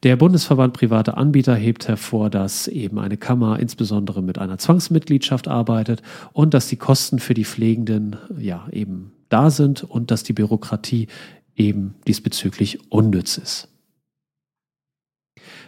Der 0.03 0.17
Bundesverband 0.17 0.73
privater 0.73 1.19
Anbieter 1.19 1.55
hebt 1.55 1.89
hervor, 1.89 2.31
dass 2.31 2.69
eben 2.69 2.99
eine 2.99 3.17
Kammer 3.17 3.59
insbesondere 3.59 4.23
mit 4.23 4.39
einer 4.39 4.59
Zwangsmitgliedschaft 4.59 5.49
arbeitet 5.49 6.03
und 6.33 6.55
dass 6.55 6.69
die 6.69 6.77
Kosten 6.77 7.19
für 7.19 7.35
die 7.35 7.45
Pflegenden 7.45 8.17
ja 8.39 8.67
eben 8.73 9.13
da 9.29 9.51
sind 9.51 9.83
und 9.83 10.11
dass 10.11 10.23
die 10.23 10.33
Bürokratie 10.33 11.09
eben 11.57 11.95
diesbezüglich 12.07 12.91
unnütz 12.91 13.37
ist. 13.37 13.69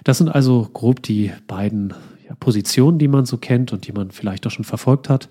Das 0.05 0.19
sind 0.19 0.29
also 0.29 0.69
grob 0.73 1.03
die 1.03 1.33
beiden 1.47 1.95
Positionen, 2.41 2.99
die 2.99 3.09
man 3.09 3.27
so 3.27 3.37
kennt 3.37 3.73
und 3.73 3.87
die 3.87 3.93
man 3.93 4.11
vielleicht 4.11 4.47
auch 4.47 4.51
schon 4.51 4.65
verfolgt 4.65 5.09
hat, 5.09 5.29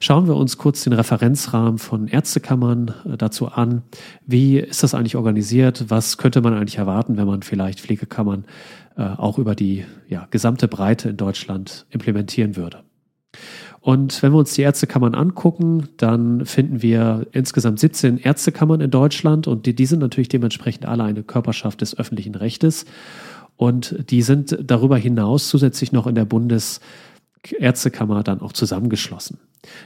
schauen 0.00 0.26
wir 0.26 0.36
uns 0.36 0.58
kurz 0.58 0.84
den 0.84 0.92
Referenzrahmen 0.92 1.78
von 1.78 2.08
Ärztekammern 2.08 2.94
äh, 3.04 3.16
dazu 3.16 3.48
an. 3.48 3.82
Wie 4.26 4.58
ist 4.58 4.82
das 4.82 4.94
eigentlich 4.94 5.16
organisiert? 5.16 5.86
Was 5.88 6.18
könnte 6.18 6.40
man 6.40 6.54
eigentlich 6.54 6.78
erwarten, 6.78 7.16
wenn 7.16 7.26
man 7.26 7.42
vielleicht 7.42 7.80
Pflegekammern 7.80 8.44
äh, 8.96 9.02
auch 9.02 9.38
über 9.38 9.54
die 9.54 9.84
ja, 10.08 10.26
gesamte 10.30 10.68
Breite 10.68 11.08
in 11.08 11.16
Deutschland 11.16 11.86
implementieren 11.90 12.56
würde? 12.56 12.84
Und 13.84 14.22
wenn 14.22 14.32
wir 14.32 14.38
uns 14.38 14.54
die 14.54 14.62
Ärztekammern 14.62 15.14
angucken, 15.14 15.88
dann 15.98 16.46
finden 16.46 16.80
wir 16.80 17.26
insgesamt 17.32 17.78
17 17.78 18.16
Ärztekammern 18.16 18.80
in 18.80 18.90
Deutschland 18.90 19.46
und 19.46 19.66
die, 19.66 19.74
die 19.74 19.84
sind 19.84 19.98
natürlich 19.98 20.30
dementsprechend 20.30 20.86
alle 20.86 21.04
eine 21.04 21.22
Körperschaft 21.22 21.82
des 21.82 21.98
öffentlichen 21.98 22.34
Rechtes. 22.34 22.86
Und 23.56 24.10
die 24.10 24.22
sind 24.22 24.58
darüber 24.60 24.96
hinaus 24.96 25.48
zusätzlich 25.48 25.92
noch 25.92 26.06
in 26.06 26.14
der 26.14 26.24
Bundesärztekammer 26.24 28.22
dann 28.22 28.40
auch 28.40 28.52
zusammengeschlossen. 28.52 29.38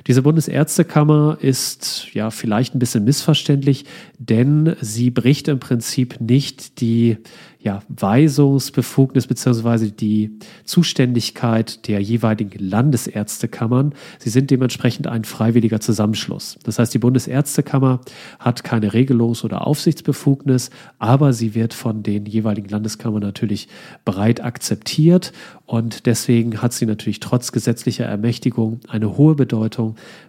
Diese 0.06 0.22
Bundesärztekammer 0.22 1.38
ist 1.40 2.08
ja 2.12 2.30
vielleicht 2.30 2.74
ein 2.74 2.78
bisschen 2.78 3.04
missverständlich, 3.04 3.84
denn 4.18 4.76
sie 4.80 5.10
bricht 5.10 5.48
im 5.48 5.60
Prinzip 5.60 6.20
nicht 6.20 6.80
die 6.80 7.18
ja, 7.60 7.82
Weisungsbefugnis 7.88 9.26
beziehungsweise 9.26 9.90
die 9.90 10.38
Zuständigkeit 10.64 11.88
der 11.88 12.00
jeweiligen 12.00 12.56
Landesärztekammern. 12.58 13.94
Sie 14.18 14.30
sind 14.30 14.50
dementsprechend 14.50 15.08
ein 15.08 15.24
freiwilliger 15.24 15.80
Zusammenschluss. 15.80 16.56
Das 16.62 16.78
heißt, 16.78 16.94
die 16.94 16.98
Bundesärztekammer 16.98 18.00
hat 18.38 18.62
keine 18.62 18.92
Regelungs- 18.92 19.44
oder 19.44 19.66
Aufsichtsbefugnis, 19.66 20.70
aber 21.00 21.32
sie 21.32 21.54
wird 21.54 21.74
von 21.74 22.04
den 22.04 22.26
jeweiligen 22.26 22.68
Landeskammern 22.68 23.22
natürlich 23.22 23.68
breit 24.04 24.42
akzeptiert 24.42 25.32
und 25.66 26.06
deswegen 26.06 26.62
hat 26.62 26.72
sie 26.72 26.86
natürlich 26.86 27.20
trotz 27.20 27.50
gesetzlicher 27.50 28.06
Ermächtigung 28.06 28.80
eine 28.88 29.16
hohe 29.18 29.34
Bedeutung 29.34 29.67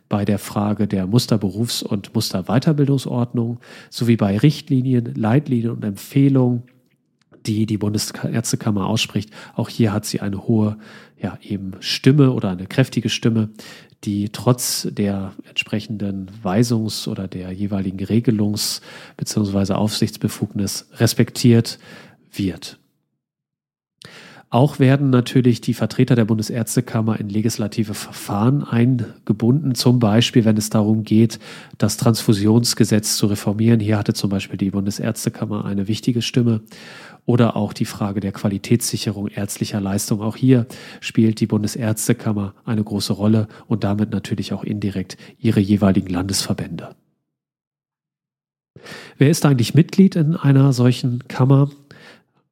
bei 0.08 0.26
der 0.26 0.40
Frage 0.40 0.88
der 0.88 1.08
Musterberufs- 1.08 1.84
und 1.84 2.14
Musterweiterbildungsordnung 2.14 3.60
sowie 3.90 4.16
bei 4.16 4.38
Richtlinien, 4.38 5.14
Leitlinien 5.16 5.72
und 5.72 5.84
Empfehlungen 5.84 6.64
die 7.46 7.66
die 7.66 7.78
Bundesärztekammer 7.78 8.88
ausspricht. 8.88 9.32
Auch 9.56 9.70
hier 9.70 9.94
hat 9.94 10.06
sie 10.06 10.20
eine 10.20 10.48
hohe, 10.48 10.78
ja, 11.22 11.38
eben 11.42 11.72
Stimme 11.80 12.32
oder 12.32 12.50
eine 12.50 12.68
kräftige 12.68 13.10
Stimme, 13.10 13.50
die 14.04 14.30
trotz 14.30 14.88
der 14.90 15.34
entsprechenden 15.48 16.32
Weisungs- 16.44 17.08
oder 17.08 17.28
der 17.28 17.52
jeweiligen 17.52 18.00
Regelungs- 18.00 18.82
bzw. 19.18 19.74
Aufsichtsbefugnis 19.74 20.90
respektiert 20.98 21.80
wird. 22.32 22.79
Auch 24.52 24.80
werden 24.80 25.12
natürlich 25.12 25.62
die 25.62 25.76
Vertreter 25.76 26.16
der 26.16 26.26
Bundesärztekammer 26.26 27.20
in 27.20 27.30
legislative 27.30 27.94
Verfahren 27.94 28.64
eingebunden, 28.64 29.76
zum 29.76 30.00
Beispiel 30.00 30.44
wenn 30.44 30.58
es 30.58 30.72
darum 30.72 31.04
geht, 31.04 31.38
das 31.78 31.98
Transfusionsgesetz 31.98 33.16
zu 33.16 33.28
reformieren. 33.28 33.80
Hier 33.80 34.00
hatte 34.00 34.16
zum 34.16 34.32
Beispiel 34.32 34.58
die 34.58 34.72
Bundesärztekammer 34.72 35.66
eine 35.66 35.88
wichtige 35.88 36.24
Stimme. 36.24 36.62
Oder 37.28 37.56
auch 37.56 37.74
die 37.74 37.86
Frage 37.86 38.22
der 38.22 38.32
Qualitätssicherung 38.32 39.28
ärztlicher 39.28 39.80
Leistung. 39.80 40.20
Auch 40.20 40.36
hier 40.36 40.66
spielt 41.00 41.40
die 41.42 41.46
Bundesärztekammer 41.46 42.56
eine 42.66 42.84
große 42.84 43.14
Rolle 43.14 43.48
und 43.68 43.84
damit 43.84 44.10
natürlich 44.10 44.52
auch 44.52 44.64
indirekt 44.64 45.16
ihre 45.38 45.60
jeweiligen 45.60 46.12
Landesverbände. 46.12 46.96
Wer 49.20 49.30
ist 49.30 49.46
eigentlich 49.46 49.76
Mitglied 49.76 50.16
in 50.16 50.36
einer 50.36 50.74
solchen 50.74 51.28
Kammer? 51.28 51.70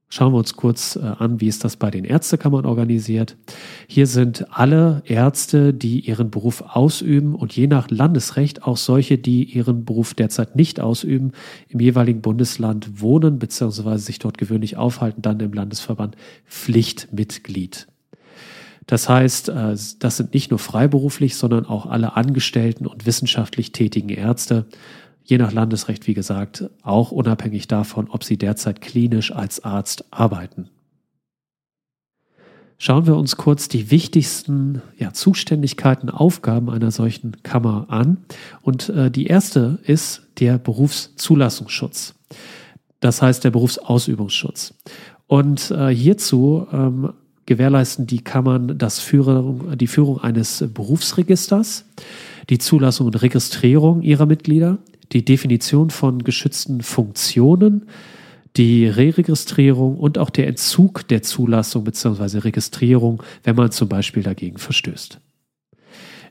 Schauen 0.10 0.32
wir 0.32 0.38
uns 0.38 0.56
kurz 0.56 0.96
äh, 0.96 1.00
an, 1.00 1.42
wie 1.42 1.48
ist 1.48 1.66
das 1.66 1.76
bei 1.76 1.92
den 1.92 2.06
Ärztekammern 2.06 2.66
organisiert. 2.66 3.36
Hier 3.88 4.08
sind 4.08 4.46
alle 4.52 5.02
Ärzte, 5.06 5.74
die 5.74 6.00
ihren 6.00 6.32
Beruf 6.32 6.64
ausüben 6.66 7.36
und 7.36 7.54
je 7.54 7.68
nach 7.68 7.90
Landesrecht 7.90 8.64
auch 8.64 8.78
solche, 8.78 9.18
die 9.18 9.44
ihren 9.44 9.84
Beruf 9.84 10.14
derzeit 10.14 10.56
nicht 10.56 10.80
ausüben, 10.80 11.34
im 11.68 11.82
jeweiligen 11.82 12.22
Bundesland 12.22 13.02
wohnen 13.02 13.38
bzw. 13.38 13.98
sich 13.98 14.20
dort 14.20 14.38
gewöhnlich 14.38 14.78
aufhalten, 14.78 15.22
dann 15.22 15.42
im 15.42 15.52
Landesverband 15.52 16.16
Pflichtmitglied. 16.46 17.88
Das 18.86 19.10
heißt, 19.10 19.50
äh, 19.50 19.76
das 20.00 20.18
sind 20.18 20.34
nicht 20.34 20.52
nur 20.52 20.60
freiberuflich, 20.60 21.36
sondern 21.36 21.66
auch 21.66 21.86
alle 21.86 22.16
angestellten 22.16 22.88
und 22.88 23.06
wissenschaftlich 23.06 23.74
tätigen 23.74 24.10
Ärzte 24.10 24.68
je 25.28 25.38
nach 25.38 25.52
Landesrecht, 25.52 26.08
wie 26.08 26.14
gesagt, 26.14 26.70
auch 26.84 27.12
unabhängig 27.12 27.68
davon, 27.68 28.08
ob 28.10 28.24
sie 28.24 28.38
derzeit 28.38 28.82
klinisch 28.82 29.34
als 29.34 29.64
Arzt 29.64 30.06
arbeiten. 30.10 30.70
Schauen 32.80 33.08
wir 33.08 33.16
uns 33.16 33.38
kurz 33.38 33.68
die 33.68 33.92
wichtigsten 33.92 34.82
ja, 34.98 35.12
Zuständigkeiten, 35.12 36.10
Aufgaben 36.10 36.70
einer 36.70 36.92
solchen 36.92 37.44
Kammer 37.44 37.88
an. 37.90 38.18
Und 38.62 38.90
äh, 38.90 39.12
die 39.12 39.26
erste 39.26 39.80
ist 39.84 40.28
der 40.40 40.60
Berufszulassungsschutz. 40.60 42.14
Das 43.00 43.22
heißt 43.22 43.44
der 43.44 43.52
Berufsausübungsschutz. 43.52 44.76
Und 45.26 45.72
äh, 45.72 45.90
hierzu 45.90 46.68
ähm, 46.72 47.14
gewährleisten 47.48 48.08
die 48.08 48.22
Kammern 48.22 48.78
das 48.78 49.00
Führung, 49.00 49.76
die 49.78 49.88
Führung 49.88 50.22
eines 50.22 50.64
Berufsregisters, 50.74 51.84
die 52.50 52.60
Zulassung 52.60 53.08
und 53.08 53.22
Registrierung 53.22 54.04
ihrer 54.04 54.28
Mitglieder, 54.28 54.78
die 55.12 55.26
Definition 55.26 55.90
von 55.90 56.24
geschützten 56.24 56.82
Funktionen, 56.82 57.88
die 58.56 58.88
Re-Registrierung 58.88 59.98
und 59.98 60.18
auch 60.18 60.30
der 60.30 60.48
Entzug 60.48 61.08
der 61.08 61.22
Zulassung 61.22 61.84
bzw. 61.84 62.40
Registrierung, 62.40 63.22
wenn 63.44 63.56
man 63.56 63.72
zum 63.72 63.88
Beispiel 63.88 64.24
dagegen 64.24 64.58
verstößt. 64.58 65.20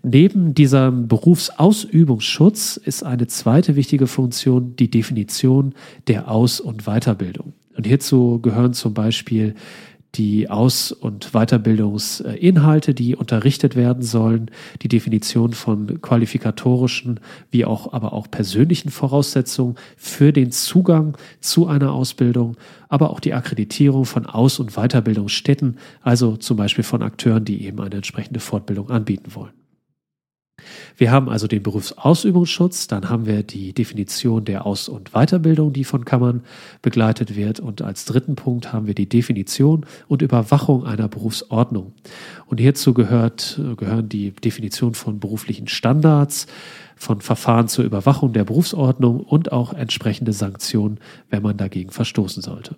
Neben 0.03 0.55
diesem 0.55 1.09
Berufsausübungsschutz 1.09 2.77
ist 2.77 3.03
eine 3.03 3.27
zweite 3.27 3.77
wichtige 3.77 4.07
Funktion 4.07 4.77
die 4.77 4.91
Definition 4.91 5.75
der 6.07 6.31
Aus- 6.31 6.61
und 6.61 6.85
Weiterbildung. 6.85 7.55
Und 7.77 7.87
hierzu 7.87 8.41
gehören 8.41 8.73
zum 8.73 8.95
Beispiel 8.95 9.55
die 10.17 10.49
Aus- 10.49 10.93
und 10.93 11.33
Weiterbildungsinhalte, 11.33 12.95
die 12.95 13.17
unterrichtet 13.17 13.77
werden 13.77 14.03
sollen, 14.03 14.51
die 14.83 14.89
Definition 14.89 15.53
von 15.53 16.01
qualifikatorischen 16.01 17.21
wie 17.51 17.65
auch 17.65 17.93
aber 17.93 18.13
auch 18.13 18.31
persönlichen 18.31 18.91
Voraussetzungen 18.91 19.77
für 19.97 20.33
den 20.33 20.53
Zugang 20.53 21.17
zu 21.41 21.67
einer 21.67 21.93
Ausbildung, 21.93 22.57
aber 22.89 23.11
auch 23.11 23.21
die 23.21 23.35
Akkreditierung 23.35 24.05
von 24.05 24.27
Aus- 24.27 24.59
und 24.59 24.73
Weiterbildungsstätten, 24.73 25.79
also 26.03 26.37
zum 26.37 26.57
Beispiel 26.57 26.85
von 26.85 27.03
Akteuren, 27.03 27.45
die 27.45 27.65
eben 27.65 27.81
eine 27.81 27.97
entsprechende 27.97 28.41
Fortbildung 28.41 28.91
anbieten 28.91 29.35
wollen. 29.35 29.66
Wir 30.97 31.11
haben 31.11 31.29
also 31.29 31.47
den 31.47 31.63
Berufsausübungsschutz, 31.63 32.87
dann 32.87 33.11
haben 33.11 33.27
wir 33.27 33.43
die 33.43 33.75
Definition 33.75 34.45
der 34.45 34.65
Aus- 34.65 34.89
und 34.89 35.13
Weiterbildung, 35.13 35.73
die 35.73 35.85
von 35.85 36.05
Kammern 36.05 36.43
begleitet 36.81 37.37
wird. 37.37 37.61
Und 37.61 37.83
als 37.83 38.07
dritten 38.07 38.37
Punkt 38.37 38.73
haben 38.73 38.87
wir 38.87 38.95
die 38.95 39.09
Definition 39.09 39.85
und 40.09 40.23
Überwachung 40.23 40.85
einer 40.87 41.09
Berufsordnung. 41.09 41.93
Und 42.47 42.59
hierzu 42.61 42.95
gehört, 42.95 43.61
gehören 43.77 44.09
die 44.09 44.31
Definition 44.33 44.95
von 44.95 45.21
beruflichen 45.21 45.69
Standards, 45.69 46.47
von 46.97 47.21
Verfahren 47.21 47.69
zur 47.69 47.85
Überwachung 47.85 48.33
der 48.33 48.45
Berufsordnung 48.45 49.21
und 49.21 49.53
auch 49.53 49.75
entsprechende 49.75 50.33
Sanktionen, 50.33 50.99
wenn 51.29 51.43
man 51.43 51.59
dagegen 51.59 51.91
verstoßen 51.91 52.43
sollte. 52.43 52.77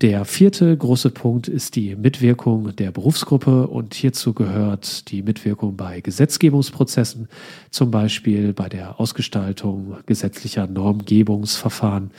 Der 0.00 0.24
vierte 0.24 0.76
große 0.76 1.10
Punkt 1.10 1.46
ist 1.46 1.76
die 1.76 1.94
Mitwirkung 1.94 2.74
der 2.74 2.90
Berufsgruppe 2.90 3.68
und 3.68 3.94
hierzu 3.94 4.34
gehört 4.34 5.10
die 5.10 5.22
Mitwirkung 5.22 5.76
bei 5.76 6.00
Gesetzgebungsprozessen, 6.00 7.28
zum 7.70 7.90
Beispiel 7.92 8.52
bei 8.52 8.68
der 8.68 8.98
Ausgestaltung 8.98 9.96
gesetzlicher 10.04 10.66
Normgebungsverfahren, 10.66 12.10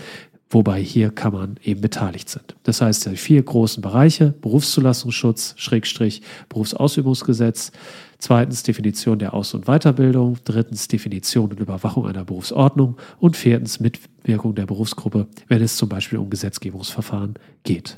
wobei 0.55 0.81
hier 0.81 1.11
Kammern 1.11 1.59
eben 1.63 1.81
beteiligt 1.81 2.29
sind. 2.29 2.55
Das 2.63 2.79
heißt, 2.79 3.07
die 3.07 3.17
vier 3.17 3.43
großen 3.43 3.81
Bereiche, 3.81 4.33
Berufszulassungsschutz, 4.39 5.53
Schrägstrich, 5.57 6.21
Berufsausübungsgesetz, 6.47 7.73
zweitens 8.19 8.63
Definition 8.63 9.19
der 9.19 9.33
Aus- 9.33 9.53
und 9.53 9.65
Weiterbildung, 9.65 10.37
drittens 10.45 10.87
Definition 10.87 11.51
und 11.51 11.59
Überwachung 11.59 12.07
einer 12.07 12.23
Berufsordnung 12.23 12.95
und 13.19 13.35
viertens 13.35 13.81
Mitwirkung 13.81 14.55
der 14.55 14.65
Berufsgruppe, 14.65 15.27
wenn 15.49 15.61
es 15.61 15.75
zum 15.75 15.89
Beispiel 15.89 16.19
um 16.19 16.29
Gesetzgebungsverfahren 16.29 17.33
geht. 17.63 17.97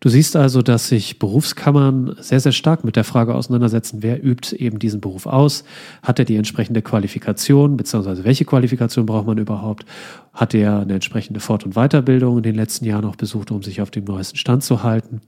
Du 0.00 0.08
siehst 0.08 0.36
also, 0.36 0.62
dass 0.62 0.88
sich 0.88 1.18
Berufskammern 1.18 2.14
sehr, 2.20 2.38
sehr 2.40 2.52
stark 2.52 2.84
mit 2.84 2.94
der 2.94 3.04
Frage 3.04 3.34
auseinandersetzen, 3.34 3.98
wer 4.02 4.24
übt 4.24 4.54
eben 4.56 4.78
diesen 4.78 5.00
Beruf 5.00 5.26
aus? 5.26 5.64
Hat 6.02 6.18
er 6.18 6.24
die 6.24 6.36
entsprechende 6.36 6.82
Qualifikation, 6.82 7.76
beziehungsweise 7.76 8.24
welche 8.24 8.44
Qualifikation 8.44 9.06
braucht 9.06 9.26
man 9.26 9.38
überhaupt? 9.38 9.84
Hat 10.32 10.54
er 10.54 10.80
eine 10.80 10.94
entsprechende 10.94 11.40
Fort- 11.40 11.64
und 11.64 11.74
Weiterbildung 11.74 12.36
in 12.36 12.42
den 12.44 12.54
letzten 12.54 12.84
Jahren 12.84 13.04
noch 13.04 13.16
besucht, 13.16 13.50
um 13.50 13.62
sich 13.62 13.80
auf 13.80 13.90
dem 13.90 14.04
neuesten 14.04 14.36
Stand 14.36 14.62
zu 14.62 14.84
halten? 14.84 15.20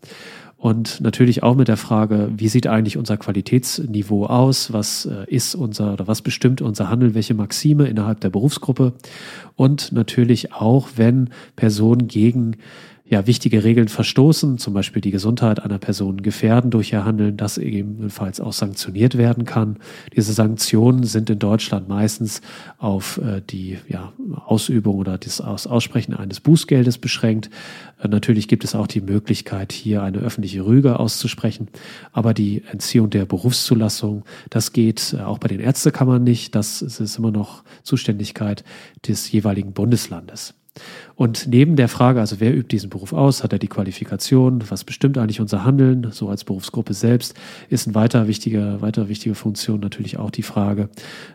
Und 0.56 1.00
natürlich 1.00 1.42
auch 1.42 1.56
mit 1.56 1.68
der 1.68 1.78
Frage, 1.78 2.30
wie 2.36 2.48
sieht 2.48 2.66
eigentlich 2.66 2.98
unser 2.98 3.16
Qualitätsniveau 3.16 4.26
aus? 4.26 4.74
Was 4.74 5.06
äh, 5.06 5.24
ist 5.26 5.54
unser 5.54 5.94
oder 5.94 6.06
was 6.06 6.20
bestimmt 6.20 6.60
unser 6.60 6.90
Handeln? 6.90 7.14
Welche 7.14 7.32
Maxime 7.32 7.86
innerhalb 7.86 8.20
der 8.20 8.28
Berufsgruppe? 8.28 8.92
Und 9.56 9.90
natürlich 9.92 10.52
auch, 10.52 10.90
wenn 10.96 11.30
Personen 11.56 12.08
gegen 12.08 12.56
ja, 13.10 13.26
wichtige 13.26 13.64
Regeln 13.64 13.88
verstoßen, 13.88 14.58
zum 14.58 14.72
Beispiel 14.72 15.02
die 15.02 15.10
Gesundheit 15.10 15.60
einer 15.60 15.78
Person 15.78 16.22
gefährden 16.22 16.70
durch 16.70 16.92
ihr 16.92 17.04
Handeln, 17.04 17.36
das 17.36 17.58
ebenfalls 17.58 18.40
auch 18.40 18.52
sanktioniert 18.52 19.18
werden 19.18 19.44
kann. 19.44 19.78
Diese 20.14 20.32
Sanktionen 20.32 21.02
sind 21.02 21.28
in 21.28 21.40
Deutschland 21.40 21.88
meistens 21.88 22.40
auf 22.78 23.18
äh, 23.18 23.42
die 23.50 23.78
ja, 23.88 24.12
Ausübung 24.46 24.96
oder 24.96 25.18
das 25.18 25.40
Aussprechen 25.40 26.14
eines 26.14 26.38
Bußgeldes 26.38 26.98
beschränkt. 26.98 27.50
Äh, 28.00 28.06
natürlich 28.06 28.46
gibt 28.46 28.62
es 28.62 28.76
auch 28.76 28.86
die 28.86 29.00
Möglichkeit, 29.00 29.72
hier 29.72 30.04
eine 30.04 30.18
öffentliche 30.18 30.64
Rüge 30.64 31.00
auszusprechen, 31.00 31.66
aber 32.12 32.32
die 32.32 32.62
Entziehung 32.70 33.10
der 33.10 33.24
Berufszulassung, 33.24 34.24
das 34.50 34.72
geht 34.72 35.16
äh, 35.18 35.22
auch 35.22 35.38
bei 35.38 35.48
den 35.48 35.58
Ärztekammern 35.58 36.22
nicht. 36.22 36.54
Das 36.54 36.80
ist 36.80 37.18
immer 37.18 37.32
noch 37.32 37.64
Zuständigkeit 37.82 38.62
des 39.04 39.32
jeweiligen 39.32 39.72
Bundeslandes. 39.72 40.54
Und 41.16 41.48
neben 41.48 41.76
der 41.76 41.88
Frage, 41.88 42.20
also 42.20 42.40
wer 42.40 42.56
übt 42.56 42.68
diesen 42.70 42.90
Beruf 42.90 43.12
aus, 43.12 43.42
hat 43.42 43.52
er 43.52 43.58
die 43.58 43.68
Qualifikation, 43.68 44.62
was 44.70 44.84
bestimmt 44.84 45.18
eigentlich 45.18 45.40
unser 45.40 45.64
Handeln, 45.64 46.12
so 46.12 46.28
als 46.28 46.44
Berufsgruppe 46.44 46.94
selbst, 46.94 47.34
ist 47.68 47.86
eine 47.86 47.94
weiter 47.94 48.26
wichtige, 48.26 48.80
weiter 48.80 49.08
wichtige 49.08 49.34
Funktion 49.34 49.80
natürlich 49.80 50.16
auch 50.18 50.30
die 50.30 50.42
Frage, 50.42 50.88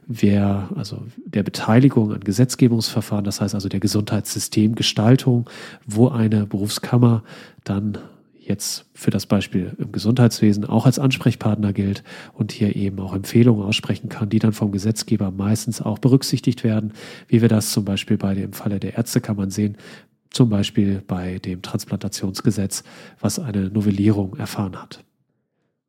wer, 0.08 0.70
also 0.75 1.04
der 1.25 1.44
Beteiligung 1.44 2.13
an 2.13 2.22
Gesetzgebungsverfahren, 2.22 3.25
das 3.25 3.42
heißt 3.42 3.54
also 3.54 3.70
der 3.70 3.80
Gesundheitssystemgestaltung, 3.80 5.50
wo 5.86 6.08
eine 6.08 6.46
Berufskammer 6.46 7.24
dann 7.63 8.00
jetzt 8.47 8.85
für 8.93 9.11
das 9.11 9.25
Beispiel 9.25 9.73
im 9.77 9.91
Gesundheitswesen 9.91 10.65
auch 10.65 10.85
als 10.85 10.99
Ansprechpartner 10.99 11.73
gilt 11.73 12.03
und 12.33 12.51
hier 12.51 12.75
eben 12.75 12.99
auch 12.99 13.13
Empfehlungen 13.13 13.63
aussprechen 13.63 14.09
kann, 14.09 14.29
die 14.29 14.39
dann 14.39 14.53
vom 14.53 14.71
Gesetzgeber 14.71 15.31
meistens 15.31 15.81
auch 15.81 15.99
berücksichtigt 15.99 16.63
werden, 16.63 16.93
wie 17.27 17.41
wir 17.41 17.49
das 17.49 17.71
zum 17.71 17.85
Beispiel 17.85 18.17
bei 18.17 18.35
dem 18.35 18.53
Falle 18.53 18.79
der 18.79 18.97
Ärztekammern 18.97 19.49
sehen, 19.49 19.77
zum 20.29 20.49
Beispiel 20.49 21.01
bei 21.05 21.39
dem 21.39 21.61
Transplantationsgesetz, 21.61 22.83
was 23.19 23.39
eine 23.39 23.69
Novellierung 23.69 24.35
erfahren 24.35 24.81
hat. 24.81 25.03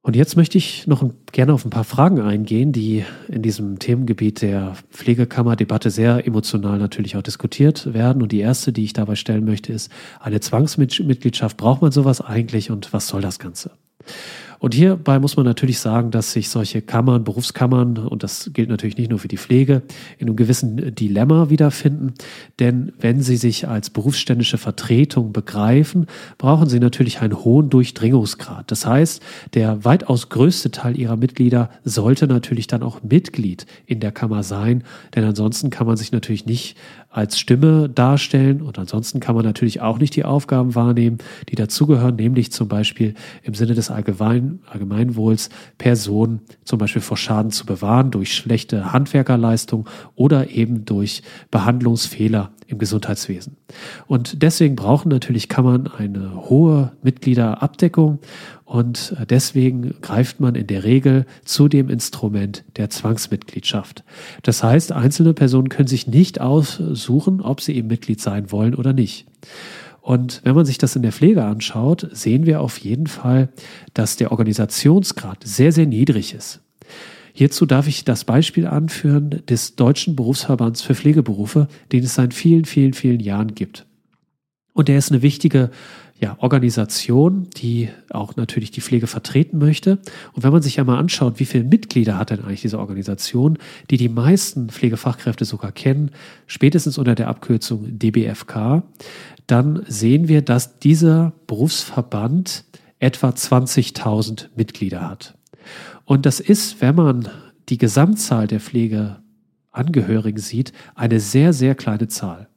Und 0.06 0.14
jetzt 0.14 0.36
möchte 0.36 0.56
ich 0.56 0.86
noch 0.86 1.04
gerne 1.32 1.52
auf 1.52 1.64
ein 1.64 1.70
paar 1.70 1.82
Fragen 1.82 2.20
eingehen, 2.20 2.70
die 2.70 3.04
in 3.26 3.42
diesem 3.42 3.80
Themengebiet 3.80 4.40
der 4.40 4.76
Pflegekammerdebatte 4.92 5.90
sehr 5.90 6.24
emotional 6.28 6.78
natürlich 6.78 7.16
auch 7.16 7.22
diskutiert 7.22 7.92
werden. 7.92 8.22
Und 8.22 8.30
die 8.30 8.38
erste, 8.38 8.72
die 8.72 8.84
ich 8.84 8.92
dabei 8.92 9.16
stellen 9.16 9.44
möchte, 9.44 9.72
ist, 9.72 9.90
eine 10.20 10.38
Zwangsmitgliedschaft, 10.38 11.56
braucht 11.56 11.82
man 11.82 11.90
sowas 11.90 12.20
eigentlich 12.20 12.70
und 12.70 12.92
was 12.92 13.08
soll 13.08 13.20
das 13.20 13.40
Ganze? 13.40 13.72
Und 14.58 14.74
hierbei 14.74 15.18
muss 15.18 15.36
man 15.36 15.44
natürlich 15.44 15.78
sagen, 15.78 16.10
dass 16.10 16.32
sich 16.32 16.48
solche 16.48 16.82
Kammern, 16.82 17.24
Berufskammern, 17.24 17.98
und 17.98 18.22
das 18.22 18.50
gilt 18.52 18.68
natürlich 18.68 18.96
nicht 18.96 19.10
nur 19.10 19.18
für 19.18 19.28
die 19.28 19.36
Pflege, 19.36 19.82
in 20.18 20.26
einem 20.26 20.36
gewissen 20.36 20.94
Dilemma 20.94 21.50
wiederfinden. 21.50 22.14
Denn 22.58 22.92
wenn 22.98 23.20
sie 23.20 23.36
sich 23.36 23.68
als 23.68 23.90
berufsständische 23.90 24.58
Vertretung 24.58 25.32
begreifen, 25.32 26.06
brauchen 26.38 26.68
sie 26.68 26.80
natürlich 26.80 27.20
einen 27.20 27.44
hohen 27.44 27.68
Durchdringungsgrad. 27.70 28.70
Das 28.70 28.86
heißt, 28.86 29.22
der 29.54 29.84
weitaus 29.84 30.28
größte 30.30 30.70
Teil 30.70 30.98
ihrer 30.98 31.16
Mitglieder 31.16 31.70
sollte 31.84 32.26
natürlich 32.26 32.66
dann 32.66 32.82
auch 32.82 33.02
Mitglied 33.02 33.66
in 33.84 34.00
der 34.00 34.12
Kammer 34.12 34.42
sein, 34.42 34.84
denn 35.14 35.24
ansonsten 35.24 35.70
kann 35.70 35.86
man 35.86 35.96
sich 35.96 36.12
natürlich 36.12 36.46
nicht 36.46 36.76
als 37.16 37.38
Stimme 37.38 37.88
darstellen. 37.88 38.60
Und 38.60 38.78
ansonsten 38.78 39.20
kann 39.20 39.34
man 39.34 39.44
natürlich 39.44 39.80
auch 39.80 39.98
nicht 39.98 40.14
die 40.16 40.26
Aufgaben 40.26 40.74
wahrnehmen, 40.74 41.16
die 41.48 41.54
dazugehören, 41.54 42.16
nämlich 42.16 42.52
zum 42.52 42.68
Beispiel 42.68 43.14
im 43.42 43.54
Sinne 43.54 43.74
des 43.74 43.90
Allgemein 43.90 44.60
Allgemeinwohls 44.66 45.48
Personen 45.78 46.42
zum 46.64 46.78
Beispiel 46.78 47.00
vor 47.00 47.16
Schaden 47.16 47.50
zu 47.50 47.64
bewahren 47.64 48.10
durch 48.10 48.34
schlechte 48.34 48.92
Handwerkerleistung 48.92 49.88
oder 50.14 50.50
eben 50.50 50.84
durch 50.84 51.22
Behandlungsfehler 51.50 52.50
im 52.66 52.78
Gesundheitswesen. 52.78 53.56
Und 54.06 54.42
deswegen 54.42 54.76
brauchen 54.76 55.08
natürlich 55.08 55.48
Kammern 55.48 55.86
eine 55.86 56.48
hohe 56.48 56.92
Mitgliederabdeckung 57.02 58.18
und 58.64 59.14
deswegen 59.30 59.94
greift 60.00 60.40
man 60.40 60.54
in 60.54 60.66
der 60.66 60.84
Regel 60.84 61.26
zu 61.44 61.68
dem 61.68 61.88
Instrument 61.88 62.64
der 62.76 62.90
Zwangsmitgliedschaft. 62.90 64.04
Das 64.42 64.62
heißt, 64.62 64.92
einzelne 64.92 65.34
Personen 65.34 65.68
können 65.68 65.88
sich 65.88 66.06
nicht 66.06 66.40
aussuchen, 66.40 67.40
ob 67.40 67.60
sie 67.60 67.76
eben 67.76 67.88
Mitglied 67.88 68.20
sein 68.20 68.50
wollen 68.50 68.74
oder 68.74 68.92
nicht. 68.92 69.26
Und 70.00 70.40
wenn 70.44 70.54
man 70.54 70.64
sich 70.64 70.78
das 70.78 70.94
in 70.94 71.02
der 71.02 71.12
Pflege 71.12 71.44
anschaut, 71.44 72.08
sehen 72.12 72.46
wir 72.46 72.60
auf 72.60 72.78
jeden 72.78 73.08
Fall, 73.08 73.48
dass 73.92 74.16
der 74.16 74.30
Organisationsgrad 74.30 75.38
sehr, 75.44 75.72
sehr 75.72 75.86
niedrig 75.86 76.32
ist. 76.32 76.60
Hierzu 77.38 77.66
darf 77.66 77.86
ich 77.86 78.02
das 78.02 78.24
Beispiel 78.24 78.66
anführen 78.66 79.42
des 79.46 79.76
Deutschen 79.76 80.16
Berufsverbands 80.16 80.80
für 80.80 80.94
Pflegeberufe, 80.94 81.68
den 81.92 82.02
es 82.02 82.14
seit 82.14 82.32
vielen, 82.32 82.64
vielen, 82.64 82.94
vielen 82.94 83.20
Jahren 83.20 83.54
gibt. 83.54 83.84
Und 84.72 84.88
der 84.88 84.96
ist 84.96 85.12
eine 85.12 85.20
wichtige 85.20 85.70
ja, 86.18 86.38
Organisation, 86.40 87.50
die 87.54 87.90
auch 88.08 88.36
natürlich 88.36 88.70
die 88.70 88.80
Pflege 88.80 89.06
vertreten 89.06 89.58
möchte. 89.58 89.98
Und 90.32 90.44
wenn 90.44 90.52
man 90.52 90.62
sich 90.62 90.76
ja 90.76 90.84
mal 90.84 90.96
anschaut, 90.96 91.38
wie 91.38 91.44
viele 91.44 91.64
Mitglieder 91.64 92.16
hat 92.16 92.30
denn 92.30 92.40
eigentlich 92.42 92.62
diese 92.62 92.78
Organisation, 92.78 93.58
die 93.90 93.98
die 93.98 94.08
meisten 94.08 94.70
Pflegefachkräfte 94.70 95.44
sogar 95.44 95.72
kennen, 95.72 96.12
spätestens 96.46 96.96
unter 96.96 97.14
der 97.14 97.28
Abkürzung 97.28 97.98
DBFK, 97.98 98.82
dann 99.46 99.82
sehen 99.86 100.28
wir, 100.28 100.40
dass 100.40 100.78
dieser 100.78 101.34
Berufsverband 101.46 102.64
etwa 102.98 103.28
20.000 103.28 104.46
Mitglieder 104.56 105.06
hat. 105.06 105.35
Und 106.04 106.26
das 106.26 106.40
ist, 106.40 106.80
wenn 106.80 106.94
man 106.94 107.28
die 107.68 107.78
Gesamtzahl 107.78 108.46
der 108.46 108.60
Pflegeangehörigen 108.60 110.40
sieht, 110.40 110.72
eine 110.94 111.20
sehr, 111.20 111.52
sehr 111.52 111.74
kleine 111.74 112.08
Zahl. 112.08 112.48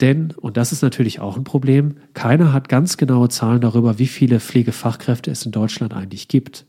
Denn, 0.00 0.32
und 0.32 0.56
das 0.56 0.72
ist 0.72 0.82
natürlich 0.82 1.20
auch 1.20 1.36
ein 1.36 1.44
Problem, 1.44 1.96
keiner 2.14 2.52
hat 2.52 2.68
ganz 2.68 2.96
genaue 2.96 3.28
Zahlen 3.28 3.60
darüber, 3.60 3.98
wie 3.98 4.06
viele 4.06 4.40
Pflegefachkräfte 4.40 5.30
es 5.30 5.46
in 5.46 5.52
Deutschland 5.52 5.94
eigentlich 5.94 6.28
gibt. 6.28 6.66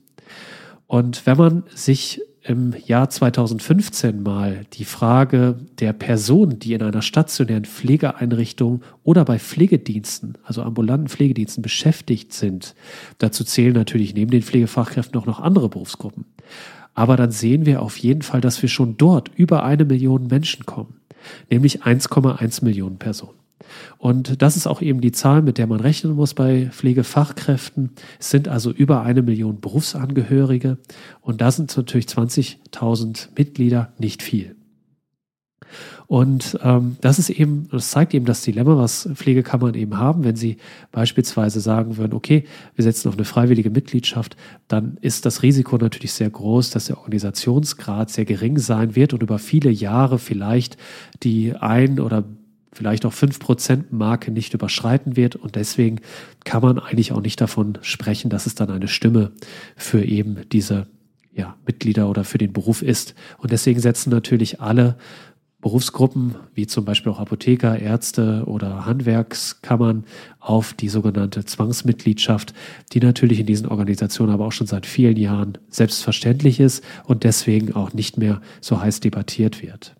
Und 0.87 1.25
wenn 1.25 1.37
man 1.37 1.63
sich 1.73 2.21
im 2.43 2.75
Jahr 2.85 3.09
2015 3.09 4.21
mal 4.21 4.65
die 4.73 4.85
Frage 4.85 5.57
der 5.79 5.93
Personen, 5.93 6.59
die 6.59 6.73
in 6.73 6.83
einer 6.83 7.01
stationären 7.01 7.65
Pflegeeinrichtung 7.65 8.83
oder 9.03 9.25
bei 9.25 9.39
Pflegediensten, 9.39 10.37
also 10.43 10.61
ambulanten 10.61 11.09
Pflegediensten 11.09 11.63
beschäftigt 11.63 12.33
sind, 12.33 12.75
dazu 13.17 13.43
zählen 13.43 13.73
natürlich 13.73 14.13
neben 14.13 14.29
den 14.29 14.43
Pflegefachkräften 14.43 15.19
auch 15.19 15.25
noch 15.25 15.39
andere 15.39 15.69
Berufsgruppen. 15.69 16.25
Aber 16.93 17.17
dann 17.17 17.31
sehen 17.31 17.65
wir 17.65 17.81
auf 17.81 17.97
jeden 17.97 18.21
Fall, 18.21 18.41
dass 18.41 18.61
wir 18.61 18.69
schon 18.69 18.95
dort 18.95 19.31
über 19.35 19.63
eine 19.63 19.85
Million 19.85 20.27
Menschen 20.27 20.67
kommen 20.67 20.99
nämlich 21.49 21.83
1,1 21.83 22.63
Millionen 22.63 22.97
Personen. 22.97 23.37
Und 23.97 24.41
das 24.41 24.55
ist 24.55 24.67
auch 24.67 24.81
eben 24.81 25.01
die 25.01 25.11
Zahl, 25.11 25.41
mit 25.41 25.57
der 25.57 25.67
man 25.67 25.79
rechnen 25.79 26.13
muss 26.13 26.33
bei 26.33 26.69
Pflegefachkräften. 26.71 27.91
Es 28.19 28.29
sind 28.29 28.47
also 28.47 28.71
über 28.71 29.03
eine 29.03 29.21
Million 29.21 29.59
Berufsangehörige 29.59 30.77
und 31.21 31.41
da 31.41 31.51
sind 31.51 31.75
natürlich 31.75 32.05
20.000 32.05 33.29
Mitglieder 33.35 33.93
nicht 33.97 34.23
viel. 34.23 34.55
Und 36.07 36.59
ähm, 36.61 36.97
das 37.01 37.17
ist 37.17 37.29
eben, 37.29 37.67
das 37.71 37.89
zeigt 37.89 38.13
eben 38.13 38.25
das 38.25 38.41
Dilemma, 38.41 38.77
was 38.77 39.09
Pflegekammern 39.15 39.73
eben 39.73 39.97
haben, 39.97 40.23
wenn 40.23 40.35
sie 40.35 40.57
beispielsweise 40.91 41.59
sagen 41.59 41.97
würden, 41.97 42.13
okay, 42.13 42.45
wir 42.75 42.83
setzen 42.83 43.09
auf 43.09 43.15
eine 43.15 43.25
freiwillige 43.25 43.71
Mitgliedschaft, 43.71 44.37
dann 44.67 44.97
ist 45.01 45.25
das 45.25 45.41
Risiko 45.41 45.77
natürlich 45.77 46.13
sehr 46.13 46.29
groß, 46.29 46.69
dass 46.69 46.85
der 46.85 46.99
Organisationsgrad 46.99 48.11
sehr 48.11 48.25
gering 48.25 48.59
sein 48.59 48.95
wird 48.95 49.13
und 49.13 49.23
über 49.23 49.39
viele 49.39 49.71
Jahre 49.71 50.19
vielleicht 50.19 50.77
die 51.23 51.55
ein 51.55 51.99
oder 51.99 52.23
vielleicht 52.75 53.05
auch 53.05 53.13
5%-Marke 53.13 54.31
nicht 54.31 54.53
überschreiten 54.53 55.15
wird. 55.15 55.35
Und 55.35 55.55
deswegen 55.55 56.01
kann 56.43 56.61
man 56.61 56.77
eigentlich 56.77 57.13
auch 57.13 57.21
nicht 57.21 57.39
davon 57.41 57.77
sprechen, 57.81 58.29
dass 58.29 58.45
es 58.45 58.55
dann 58.55 58.69
eine 58.69 58.87
Stimme 58.87 59.31
für 59.75 60.03
eben 60.03 60.41
diese 60.51 60.87
ja, 61.33 61.55
Mitglieder 61.65 62.09
oder 62.09 62.23
für 62.23 62.37
den 62.37 62.53
Beruf 62.53 62.81
ist. 62.81 63.15
Und 63.37 63.51
deswegen 63.51 63.79
setzen 63.79 64.09
natürlich 64.09 64.61
alle 64.61 64.97
Berufsgruppen, 65.61 66.35
wie 66.53 66.67
zum 66.67 66.85
Beispiel 66.85 67.11
auch 67.11 67.19
Apotheker, 67.19 67.79
Ärzte 67.79 68.43
oder 68.45 68.85
Handwerkskammern, 68.85 70.03
auf 70.39 70.73
die 70.73 70.89
sogenannte 70.89 71.43
Zwangsmitgliedschaft, 71.43 72.53
die 72.93 72.99
natürlich 72.99 73.39
in 73.39 73.47
diesen 73.47 73.67
Organisationen 73.67 74.31
aber 74.31 74.45
auch 74.45 74.51
schon 74.51 74.67
seit 74.67 74.85
vielen 74.85 75.17
Jahren 75.17 75.57
selbstverständlich 75.69 76.59
ist 76.59 76.83
und 77.05 77.23
deswegen 77.23 77.73
auch 77.73 77.93
nicht 77.93 78.19
mehr 78.19 78.41
so 78.61 78.79
heiß 78.79 78.99
debattiert 78.99 79.63
wird. 79.63 79.95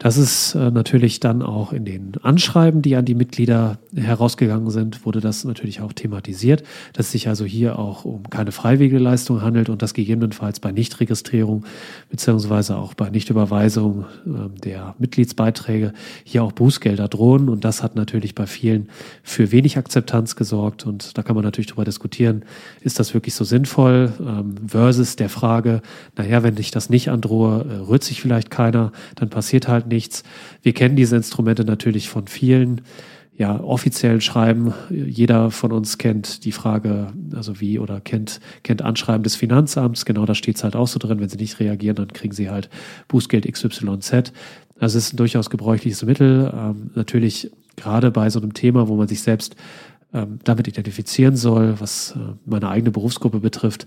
Das 0.00 0.16
ist 0.16 0.54
äh, 0.54 0.70
natürlich 0.70 1.20
dann 1.20 1.42
auch 1.42 1.74
in 1.74 1.84
den 1.84 2.12
Anschreiben, 2.22 2.80
die 2.80 2.96
an 2.96 3.04
die 3.04 3.14
Mitglieder 3.14 3.76
herausgegangen 3.94 4.70
sind, 4.70 5.04
wurde 5.04 5.20
das 5.20 5.44
natürlich 5.44 5.82
auch 5.82 5.92
thematisiert, 5.92 6.62
dass 6.94 7.06
es 7.06 7.12
sich 7.12 7.28
also 7.28 7.44
hier 7.44 7.78
auch 7.78 8.06
um 8.06 8.22
keine 8.30 8.50
freiwillige 8.50 8.98
Leistung 8.98 9.42
handelt 9.42 9.68
und 9.68 9.82
dass 9.82 9.92
gegebenenfalls 9.92 10.58
bei 10.58 10.72
Nichtregistrierung 10.72 11.66
beziehungsweise 12.08 12.78
auch 12.78 12.94
bei 12.94 13.10
Nichtüberweisung 13.10 14.06
äh, 14.24 14.60
der 14.60 14.94
Mitgliedsbeiträge 14.98 15.92
hier 16.24 16.44
auch 16.44 16.52
Bußgelder 16.52 17.06
drohen. 17.08 17.50
Und 17.50 17.66
das 17.66 17.82
hat 17.82 17.94
natürlich 17.94 18.34
bei 18.34 18.46
vielen 18.46 18.88
für 19.22 19.52
wenig 19.52 19.76
Akzeptanz 19.76 20.34
gesorgt. 20.34 20.86
Und 20.86 21.18
da 21.18 21.22
kann 21.22 21.34
man 21.34 21.44
natürlich 21.44 21.66
darüber 21.66 21.84
diskutieren, 21.84 22.46
ist 22.80 22.98
das 22.98 23.12
wirklich 23.12 23.34
so 23.34 23.44
sinnvoll 23.44 24.14
ähm, 24.18 24.54
versus 24.66 25.16
der 25.16 25.28
Frage, 25.28 25.82
naja, 26.16 26.42
wenn 26.42 26.56
ich 26.56 26.70
das 26.70 26.88
nicht 26.88 27.10
androhe, 27.10 27.66
äh, 27.68 27.74
rührt 27.86 28.02
sich 28.02 28.22
vielleicht 28.22 28.50
keiner, 28.50 28.92
dann 29.16 29.28
passiert 29.28 29.68
halt 29.68 29.89
nichts. 29.90 30.22
Wir 30.62 30.72
kennen 30.72 30.96
diese 30.96 31.16
Instrumente 31.16 31.64
natürlich 31.64 32.08
von 32.08 32.26
vielen 32.26 32.80
ja, 33.36 33.58
offiziellen 33.58 34.20
Schreiben. 34.20 34.74
Jeder 34.90 35.50
von 35.50 35.72
uns 35.72 35.96
kennt 35.96 36.44
die 36.44 36.52
Frage, 36.52 37.12
also 37.34 37.58
wie 37.58 37.78
oder 37.78 38.00
kennt, 38.00 38.38
kennt 38.64 38.82
Anschreiben 38.82 39.22
des 39.22 39.34
Finanzamts. 39.34 40.04
Genau 40.04 40.26
da 40.26 40.34
steht 40.34 40.56
es 40.56 40.64
halt 40.64 40.76
auch 40.76 40.88
so 40.88 40.98
drin. 40.98 41.20
Wenn 41.20 41.30
sie 41.30 41.38
nicht 41.38 41.58
reagieren, 41.58 41.96
dann 41.96 42.12
kriegen 42.12 42.34
sie 42.34 42.50
halt 42.50 42.68
Bußgeld 43.08 43.50
XYZ. 43.50 44.32
Also 44.78 44.98
es 44.98 45.06
ist 45.06 45.14
ein 45.14 45.16
durchaus 45.16 45.48
gebräuchliches 45.48 46.04
Mittel. 46.04 46.52
Ähm, 46.54 46.90
natürlich 46.94 47.50
gerade 47.76 48.10
bei 48.10 48.28
so 48.28 48.40
einem 48.40 48.52
Thema, 48.52 48.88
wo 48.88 48.96
man 48.96 49.08
sich 49.08 49.22
selbst 49.22 49.56
ähm, 50.12 50.38
damit 50.44 50.68
identifizieren 50.68 51.36
soll, 51.36 51.80
was 51.80 52.16
äh, 52.16 52.34
meine 52.44 52.68
eigene 52.68 52.90
Berufsgruppe 52.90 53.40
betrifft, 53.40 53.86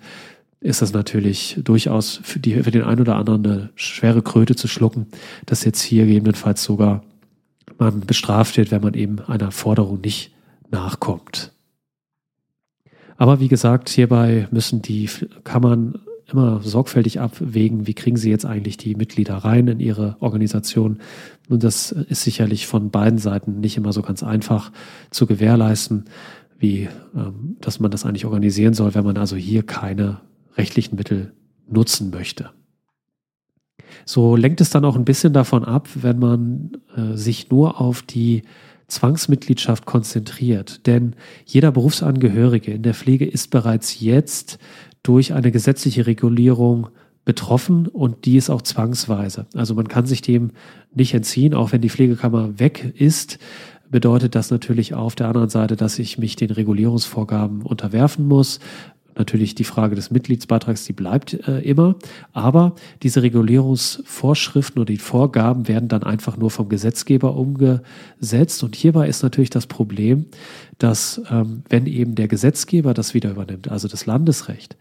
ist 0.64 0.82
das 0.82 0.94
natürlich 0.94 1.60
durchaus 1.62 2.22
für, 2.24 2.40
die, 2.40 2.64
für 2.64 2.72
den 2.72 2.84
einen 2.84 3.02
oder 3.02 3.18
anderen 3.18 3.46
eine 3.46 3.70
schwere 3.76 4.22
Kröte 4.22 4.56
zu 4.56 4.68
schlucken, 4.68 5.08
dass 5.46 5.66
jetzt 5.66 5.82
hier 5.82 6.06
gegebenenfalls 6.06 6.64
sogar 6.64 7.04
man 7.78 8.02
bestraft 8.02 8.58
wird, 8.58 8.72
wenn 8.72 8.82
man 8.82 8.94
eben 8.94 9.20
einer 9.20 9.52
Forderung 9.52 10.00
nicht 10.02 10.32
nachkommt. 10.72 11.52
Aber 13.18 13.40
wie 13.40 13.50
gesagt, 13.50 13.90
hierbei 13.90 14.48
müssen 14.52 14.82
die 14.82 15.10
Kammern 15.44 16.00
immer 16.32 16.62
sorgfältig 16.62 17.20
abwägen, 17.20 17.86
wie 17.86 17.94
kriegen 17.94 18.18
sie 18.18 18.30
jetzt 18.30 18.46
eigentlich 18.46 18.78
die 18.78 18.96
Mitglieder 18.96 19.36
rein 19.36 19.68
in 19.68 19.80
ihre 19.80 20.16
Organisation. 20.20 21.00
Und 21.50 21.64
das 21.64 21.92
ist 21.92 22.24
sicherlich 22.24 22.68
von 22.68 22.90
beiden 22.90 23.20
Seiten 23.20 23.60
nicht 23.60 23.78
immer 23.78 23.92
so 23.92 24.02
ganz 24.02 24.24
einfach 24.24 24.72
zu 25.12 25.28
gewährleisten, 25.28 26.06
wie 26.58 26.88
ähm, 27.16 27.58
dass 27.60 27.82
man 27.82 27.92
das 27.92 28.06
eigentlich 28.06 28.26
organisieren 28.26 28.74
soll, 28.74 28.96
wenn 28.96 29.04
man 29.04 29.18
also 29.18 29.36
hier 29.36 29.64
keine 29.64 30.22
rechtlichen 30.58 30.96
Mittel 30.96 31.34
nutzen 31.68 32.10
möchte. 32.10 32.52
So 34.06 34.36
lenkt 34.36 34.62
es 34.62 34.70
dann 34.70 34.86
auch 34.86 34.96
ein 34.96 35.06
bisschen 35.06 35.34
davon 35.34 35.64
ab, 35.64 35.88
wenn 35.96 36.20
man 36.20 36.72
äh, 36.96 37.16
sich 37.16 37.50
nur 37.50 37.80
auf 37.80 38.02
die 38.02 38.44
Zwangsmitgliedschaft 38.88 39.86
konzentriert. 39.86 40.86
Denn 40.88 41.16
jeder 41.46 41.72
Berufsangehörige 41.72 42.72
in 42.72 42.84
der 42.84 42.94
Pflege 42.94 43.26
ist 43.26 43.50
bereits 43.50 44.00
jetzt 44.00 44.60
durch 45.04 45.34
eine 45.34 45.52
gesetzliche 45.52 46.06
Regulierung 46.06 46.90
betroffen 47.26 47.88
und 47.88 48.26
die 48.26 48.38
ist 48.38 48.50
auch 48.50 48.62
zwangsweise. 48.62 49.48
Also 49.54 49.76
man 49.76 49.88
kann 49.88 50.06
sich 50.06 50.22
dem 50.22 50.52
nicht 50.94 51.14
entziehen, 51.14 51.54
auch 51.54 51.72
wenn 51.72 51.82
die 51.82 51.90
Pflegekammer 51.90 52.60
weg 52.60 52.94
ist, 52.98 53.40
bedeutet 53.90 54.36
das 54.36 54.52
natürlich 54.52 54.94
auf 54.94 55.16
der 55.16 55.28
anderen 55.28 55.50
Seite, 55.50 55.76
dass 55.76 56.00
ich 56.00 56.18
mich 56.18 56.36
den 56.36 56.52
Regulierungsvorgaben 56.52 57.62
unterwerfen 57.62 58.28
muss, 58.28 58.60
natürlich 59.18 59.56
die 59.56 59.64
Frage 59.64 59.96
des 59.96 60.12
Mitgliedsbeitrags, 60.12 60.86
die 60.86 60.94
bleibt 60.94 61.48
äh, 61.48 61.60
immer. 61.60 61.96
Aber 62.32 62.76
diese 63.02 63.24
Regulierungsvorschriften 63.24 64.82
oder 64.82 64.92
die 64.92 64.98
Vorgaben 64.98 65.68
werden 65.68 65.90
dann 65.90 66.04
einfach 66.04 66.38
nur 66.38 66.52
vom 66.52 66.70
Gesetzgeber 66.70 67.36
umgesetzt. 67.36 68.64
Und 68.64 68.76
hierbei 68.76 69.08
ist 69.08 69.24
natürlich 69.24 69.50
das 69.50 69.68
Problem, 69.68 70.26
dass 70.78 71.22
ähm, 71.30 71.64
wenn 71.70 71.86
eben 71.86 72.16
der 72.16 72.28
Gesetzgeber 72.28 72.94
das 72.94 73.14
wieder 73.14 73.32
übernimmt, 73.32 73.70
also 73.70 73.88
das 73.88 74.06
Landesrecht, 74.06 74.76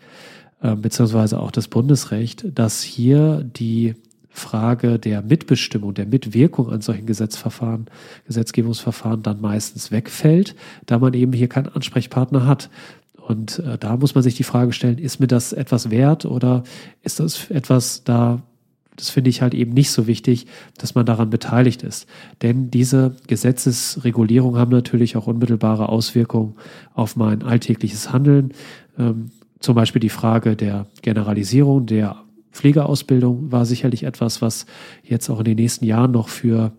äh, 0.63 0.77
beziehungsweise 0.77 1.41
auch 1.41 1.51
das 1.51 1.69
Bundesrecht, 1.69 2.47
dass 2.55 2.83
hier 2.83 3.45
die 3.45 3.95
Frage 4.33 4.99
der 4.99 5.23
Mitbestimmung, 5.23 5.93
der 5.93 6.07
Mitwirkung 6.07 6.71
an 6.71 6.81
solchen 6.81 7.05
Gesetzverfahren, 7.05 7.87
Gesetzgebungsverfahren 8.27 9.23
dann 9.23 9.41
meistens 9.41 9.91
wegfällt, 9.91 10.57
da 10.87 10.99
man 10.99 11.13
eben 11.13 11.33
hier 11.33 11.49
keinen 11.49 11.69
Ansprechpartner 11.69 12.47
hat. 12.47 12.71
Und 13.27 13.61
äh, 13.61 13.79
da 13.79 13.97
muss 13.97 14.15
man 14.15 14.23
sich 14.23 14.35
die 14.35 14.43
Frage 14.43 14.73
stellen, 14.73 14.99
ist 14.99 15.21
mir 15.21 15.27
das 15.27 15.53
etwas 15.53 15.91
wert 15.91 16.25
oder 16.25 16.65
ist 17.03 17.21
das 17.21 17.51
etwas 17.51 18.05
da, 18.05 18.43
das 18.97 19.11
finde 19.11 19.31
ich 19.31 19.43
halt 19.43 19.55
eben 19.55 19.73
nicht 19.73 19.91
so 19.91 20.07
wichtig, 20.07 20.47
dass 20.79 20.95
man 20.95 21.07
daran 21.07 21.31
beteiligt 21.31 21.83
ist. 21.83 22.07
Denn 22.43 22.71
diese 22.71 23.17
Gesetzesregulierungen 23.29 24.61
haben 24.61 24.73
natürlich 24.73 25.17
auch 25.17 25.27
unmittelbare 25.27 25.89
Auswirkungen 25.89 26.55
auf 26.95 27.17
mein 27.17 27.43
alltägliches 27.43 28.13
Handeln. 28.13 28.53
Ähm, 28.99 29.31
zum 29.61 29.77
Beispiel 29.77 30.01
die 30.01 30.09
Frage 30.09 30.57
der 30.57 30.87
Generalisierung 31.03 31.87
der 31.87 32.22
Pflegeausbildung 32.53 33.51
war 33.51 33.67
sicherlich 33.67 34.05
etwas, 34.05 34.43
was 34.43 34.67
jetzt 35.03 35.29
auch 35.31 35.39
in 35.39 35.45
den 35.45 35.57
nächsten 35.57 35.85
Jahren 35.85 36.13
noch 36.13 36.29
für 36.29 36.73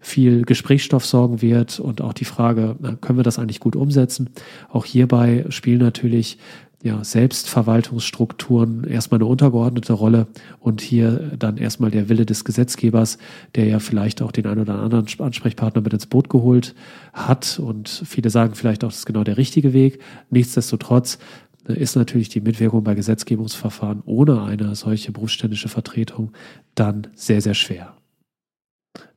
viel 0.00 0.42
Gesprächsstoff 0.42 1.06
sorgen 1.06 1.42
wird 1.42 1.78
und 1.78 2.00
auch 2.00 2.12
die 2.12 2.24
Frage, 2.24 2.76
können 3.00 3.18
wir 3.18 3.22
das 3.22 3.38
eigentlich 3.38 3.60
gut 3.60 3.76
umsetzen? 3.76 4.30
Auch 4.70 4.84
hierbei 4.84 5.44
spielen 5.50 5.80
natürlich 5.80 6.38
ja, 6.82 7.04
Selbstverwaltungsstrukturen 7.04 8.84
erstmal 8.84 9.18
eine 9.18 9.26
untergeordnete 9.26 9.92
Rolle 9.92 10.28
und 10.60 10.80
hier 10.80 11.32
dann 11.38 11.58
erstmal 11.58 11.90
der 11.90 12.08
Wille 12.08 12.24
des 12.24 12.44
Gesetzgebers, 12.44 13.18
der 13.54 13.66
ja 13.66 13.80
vielleicht 13.80 14.22
auch 14.22 14.32
den 14.32 14.46
einen 14.46 14.62
oder 14.62 14.78
anderen 14.78 15.06
Ansprechpartner 15.18 15.82
mit 15.82 15.92
ins 15.92 16.06
Boot 16.06 16.30
geholt 16.30 16.74
hat 17.12 17.58
und 17.58 17.88
viele 18.06 18.30
sagen 18.30 18.54
vielleicht 18.54 18.82
auch, 18.82 18.88
das 18.88 19.00
ist 19.00 19.06
genau 19.06 19.24
der 19.24 19.36
richtige 19.36 19.74
Weg. 19.74 20.00
Nichtsdestotrotz 20.30 21.18
ist 21.66 21.96
natürlich 21.96 22.28
die 22.28 22.40
Mitwirkung 22.40 22.84
bei 22.84 22.94
Gesetzgebungsverfahren 22.94 24.02
ohne 24.04 24.42
eine 24.42 24.74
solche 24.74 25.12
berufsständische 25.12 25.68
Vertretung 25.68 26.32
dann 26.74 27.08
sehr, 27.14 27.40
sehr 27.40 27.54
schwer. 27.54 27.94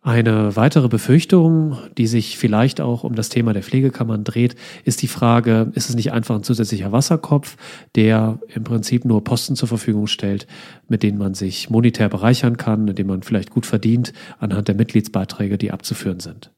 Eine 0.02 0.58
weitere 0.58 0.90
Befürchtung, 0.90 1.78
die 1.98 2.08
sich 2.08 2.38
vielleicht 2.38 2.82
auch 2.82 3.06
um 3.06 3.16
das 3.16 3.30
Thema 3.30 3.54
der 3.54 3.64
Pflegekammern 3.64 4.26
dreht, 4.26 4.56
ist 4.84 5.02
die 5.02 5.08
Frage, 5.08 5.72
ist 5.76 5.90
es 5.90 5.96
nicht 5.96 6.12
einfach 6.12 6.36
ein 6.36 6.44
zusätzlicher 6.44 6.92
Wasserkopf, 6.92 7.56
der 7.96 8.40
im 8.54 8.66
Prinzip 8.66 9.06
nur 9.06 9.24
Posten 9.24 9.56
zur 9.56 9.70
Verfügung 9.70 10.08
stellt, 10.08 10.46
mit 10.90 11.04
denen 11.04 11.18
man 11.18 11.36
sich 11.36 11.70
monetär 11.70 12.10
bereichern 12.10 12.58
kann, 12.58 12.88
indem 12.88 13.08
man 13.08 13.24
vielleicht 13.24 13.50
gut 13.50 13.66
verdient 13.66 14.12
anhand 14.40 14.68
der 14.68 14.76
Mitgliedsbeiträge, 14.76 15.58
die 15.58 15.72
abzuführen 15.72 16.20
sind. 16.20 16.53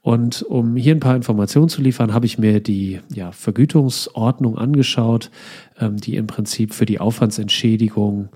Und 0.00 0.42
um 0.42 0.76
hier 0.76 0.94
ein 0.94 1.00
paar 1.00 1.16
Informationen 1.16 1.68
zu 1.68 1.82
liefern, 1.82 2.12
habe 2.12 2.26
ich 2.26 2.38
mir 2.38 2.60
die 2.60 3.00
ja, 3.14 3.32
Vergütungsordnung 3.32 4.58
angeschaut, 4.58 5.30
ähm, 5.78 5.96
die 5.96 6.16
im 6.16 6.26
Prinzip 6.26 6.74
für 6.74 6.86
die 6.86 6.98
Aufwandsentschädigung 6.98 8.30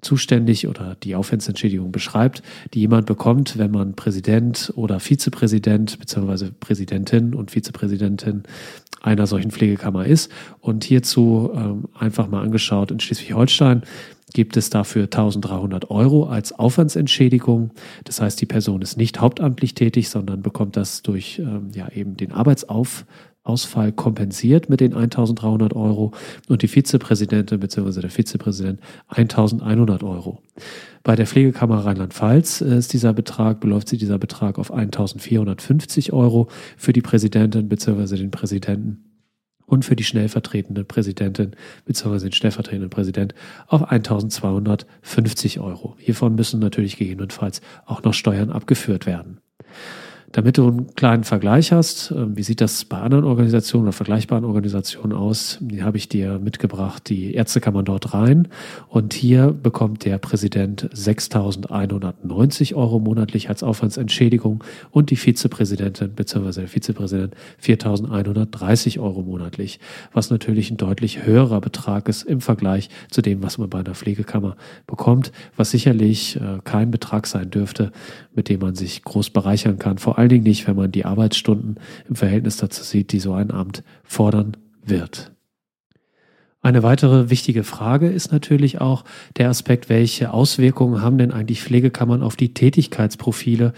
zuständig 0.00 0.66
oder 0.66 0.96
die 1.02 1.14
Aufwandsentschädigung 1.14 1.92
beschreibt, 1.92 2.42
die 2.74 2.80
jemand 2.80 3.06
bekommt, 3.06 3.56
wenn 3.56 3.70
man 3.70 3.94
Präsident 3.94 4.72
oder 4.74 4.98
Vizepräsident 4.98 5.98
beziehungsweise 5.98 6.50
Präsidentin 6.50 7.34
und 7.34 7.52
Vizepräsidentin 7.52 8.42
einer 9.00 9.26
solchen 9.26 9.52
Pflegekammer 9.52 10.04
ist. 10.06 10.30
Und 10.60 10.84
hierzu 10.84 11.50
ähm, 11.54 11.84
einfach 11.94 12.28
mal 12.28 12.42
angeschaut 12.42 12.90
in 12.90 13.00
Schleswig-Holstein 13.00 13.82
gibt 14.32 14.56
es 14.56 14.70
dafür 14.70 15.04
1300 15.04 15.90
Euro 15.90 16.24
als 16.24 16.52
Aufwandsentschädigung. 16.52 17.70
Das 18.04 18.20
heißt, 18.20 18.40
die 18.40 18.46
Person 18.46 18.82
ist 18.82 18.96
nicht 18.96 19.20
hauptamtlich 19.20 19.74
tätig, 19.74 20.08
sondern 20.08 20.42
bekommt 20.42 20.76
das 20.76 21.02
durch 21.02 21.38
ähm, 21.38 21.70
ja 21.74 21.88
eben 21.88 22.16
den 22.16 22.32
Arbeitsauf 22.32 23.04
Ausfall 23.44 23.90
kompensiert 23.90 24.68
mit 24.68 24.80
den 24.80 24.94
1300 24.94 25.74
Euro 25.74 26.12
und 26.48 26.62
die 26.62 26.68
Vizepräsidentin 26.68 27.58
bzw. 27.58 28.00
der 28.00 28.10
Vizepräsident 28.10 28.80
1100 29.08 30.04
Euro. 30.04 30.40
Bei 31.02 31.16
der 31.16 31.26
Pflegekammer 31.26 31.84
Rheinland-Pfalz 31.84 32.60
äh, 32.60 32.78
ist 32.78 32.92
dieser 32.92 33.12
Betrag, 33.12 33.58
beläuft 33.58 33.88
sich 33.88 33.98
dieser 33.98 34.18
Betrag 34.18 34.58
auf 34.58 34.72
1450 34.72 36.12
Euro 36.12 36.48
für 36.76 36.92
die 36.92 37.02
Präsidentin 37.02 37.68
bzw. 37.68 38.16
den 38.16 38.30
Präsidenten 38.30 39.11
und 39.72 39.86
für 39.86 39.96
die 39.96 40.04
stellvertretende 40.04 40.84
Präsidentin 40.84 41.52
bzw. 41.86 42.18
den 42.24 42.32
stellvertretenden 42.32 42.90
Präsident 42.90 43.34
auf 43.68 43.90
1250 43.90 45.60
Euro. 45.60 45.96
Hiervon 45.98 46.34
müssen 46.34 46.60
natürlich 46.60 46.98
gegebenenfalls 46.98 47.62
auch 47.86 48.02
noch 48.02 48.12
Steuern 48.12 48.50
abgeführt 48.50 49.06
werden. 49.06 49.40
Damit 50.32 50.56
du 50.56 50.66
einen 50.66 50.94
kleinen 50.94 51.24
Vergleich 51.24 51.72
hast, 51.72 52.10
ähm, 52.10 52.38
wie 52.38 52.42
sieht 52.42 52.62
das 52.62 52.86
bei 52.86 52.98
anderen 52.98 53.24
Organisationen 53.24 53.84
oder 53.84 53.92
vergleichbaren 53.92 54.46
Organisationen 54.46 55.12
aus, 55.12 55.58
die 55.60 55.82
habe 55.82 55.98
ich 55.98 56.08
dir 56.08 56.38
mitgebracht, 56.38 57.06
die 57.10 57.34
Ärztekammer 57.34 57.82
dort 57.82 58.14
rein. 58.14 58.48
Und 58.88 59.12
hier 59.12 59.52
bekommt 59.52 60.06
der 60.06 60.16
Präsident 60.16 60.88
6.190 60.94 62.74
Euro 62.74 62.98
monatlich 62.98 63.50
als 63.50 63.62
Aufwandsentschädigung 63.62 64.64
und 64.90 65.10
die 65.10 65.16
Vizepräsidentin 65.16 66.12
bzw. 66.14 66.60
der 66.60 66.68
Vizepräsident 66.68 67.34
4.130 67.62 69.00
Euro 69.00 69.20
monatlich, 69.20 69.80
was 70.14 70.30
natürlich 70.30 70.70
ein 70.70 70.78
deutlich 70.78 71.26
höherer 71.26 71.60
Betrag 71.60 72.08
ist 72.08 72.22
im 72.22 72.40
Vergleich 72.40 72.88
zu 73.10 73.20
dem, 73.20 73.42
was 73.42 73.58
man 73.58 73.68
bei 73.68 73.80
einer 73.80 73.94
Pflegekammer 73.94 74.56
bekommt, 74.86 75.30
was 75.58 75.72
sicherlich 75.72 76.36
äh, 76.36 76.60
kein 76.64 76.90
Betrag 76.90 77.26
sein 77.26 77.50
dürfte, 77.50 77.92
mit 78.34 78.48
dem 78.48 78.60
man 78.60 78.74
sich 78.74 79.04
groß 79.04 79.28
bereichern 79.28 79.78
kann. 79.78 79.98
Vor 79.98 80.21
allen 80.22 80.28
Dingen 80.28 80.44
nicht, 80.44 80.68
wenn 80.68 80.76
man 80.76 80.92
die 80.92 81.04
Arbeitsstunden 81.04 81.80
im 82.08 82.14
Verhältnis 82.14 82.56
dazu 82.56 82.84
sieht, 82.84 83.10
die 83.10 83.18
so 83.18 83.32
ein 83.32 83.50
Amt 83.50 83.82
fordern 84.04 84.56
wird. 84.84 85.32
Eine 86.64 86.84
weitere 86.84 87.28
wichtige 87.28 87.64
Frage 87.64 88.08
ist 88.08 88.30
natürlich 88.30 88.80
auch 88.80 89.02
der 89.36 89.48
Aspekt, 89.48 89.88
welche 89.88 90.32
Auswirkungen 90.32 91.02
haben 91.02 91.18
denn 91.18 91.32
eigentlich 91.32 91.60
Pflegekammern 91.60 92.22
auf 92.22 92.36
die 92.36 92.54
Tätigkeitsprofile 92.54 93.72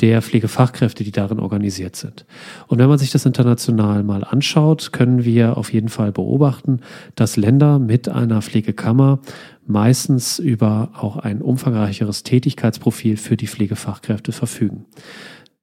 der 0.00 0.22
Pflegefachkräfte, 0.22 1.04
die 1.04 1.12
darin 1.12 1.38
organisiert 1.38 1.96
sind. 1.96 2.24
Und 2.66 2.78
wenn 2.78 2.88
man 2.88 2.96
sich 2.96 3.10
das 3.10 3.26
international 3.26 4.04
mal 4.04 4.24
anschaut, 4.24 4.90
können 4.92 5.26
wir 5.26 5.58
auf 5.58 5.70
jeden 5.70 5.90
Fall 5.90 6.12
beobachten, 6.12 6.80
dass 7.14 7.36
Länder 7.36 7.78
mit 7.78 8.08
einer 8.08 8.40
Pflegekammer 8.40 9.20
meistens 9.66 10.38
über 10.38 10.92
auch 10.96 11.18
ein 11.18 11.42
umfangreicheres 11.42 12.22
Tätigkeitsprofil 12.22 13.18
für 13.18 13.36
die 13.36 13.48
Pflegefachkräfte 13.48 14.32
verfügen. 14.32 14.86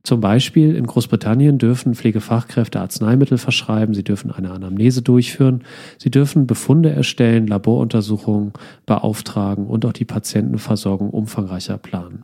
Zum 0.08 0.22
Beispiel 0.22 0.74
in 0.74 0.88
Großbritannien 0.88 1.58
dürfen 1.58 1.94
Pflegefachkräfte 1.94 2.80
Arzneimittel 2.80 3.38
verschreiben, 3.38 3.94
sie 3.94 4.06
dürfen 4.06 4.32
eine 4.32 4.52
Anamnese 4.52 5.02
durchführen, 5.02 5.66
sie 5.98 6.10
dürfen 6.10 6.48
Befunde 6.48 6.92
erstellen, 6.92 7.46
Laboruntersuchungen 7.46 8.54
beauftragen 8.86 9.68
und 9.68 9.86
auch 9.86 9.92
die 9.92 10.06
Patientenversorgung 10.06 11.10
umfangreicher 11.10 11.78
planen. 11.78 12.24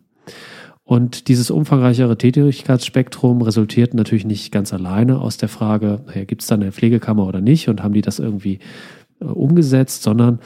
Und 0.86 1.28
dieses 1.28 1.52
umfangreichere 1.52 2.18
Tätigkeitsspektrum 2.18 3.42
resultiert 3.42 3.94
natürlich 3.94 4.24
nicht 4.24 4.54
ganz 4.54 4.72
alleine 4.72 5.20
aus 5.20 5.36
der 5.36 5.50
Frage, 5.50 6.06
gibt 6.26 6.42
es 6.42 6.48
da 6.48 6.56
eine 6.56 6.72
Pflegekammer 6.72 7.28
oder 7.28 7.42
nicht 7.42 7.68
und 7.68 7.84
haben 7.84 7.94
die 7.94 8.02
das 8.02 8.18
irgendwie 8.18 8.60
äh, 9.20 9.26
umgesetzt, 9.26 10.04
sondern 10.04 10.40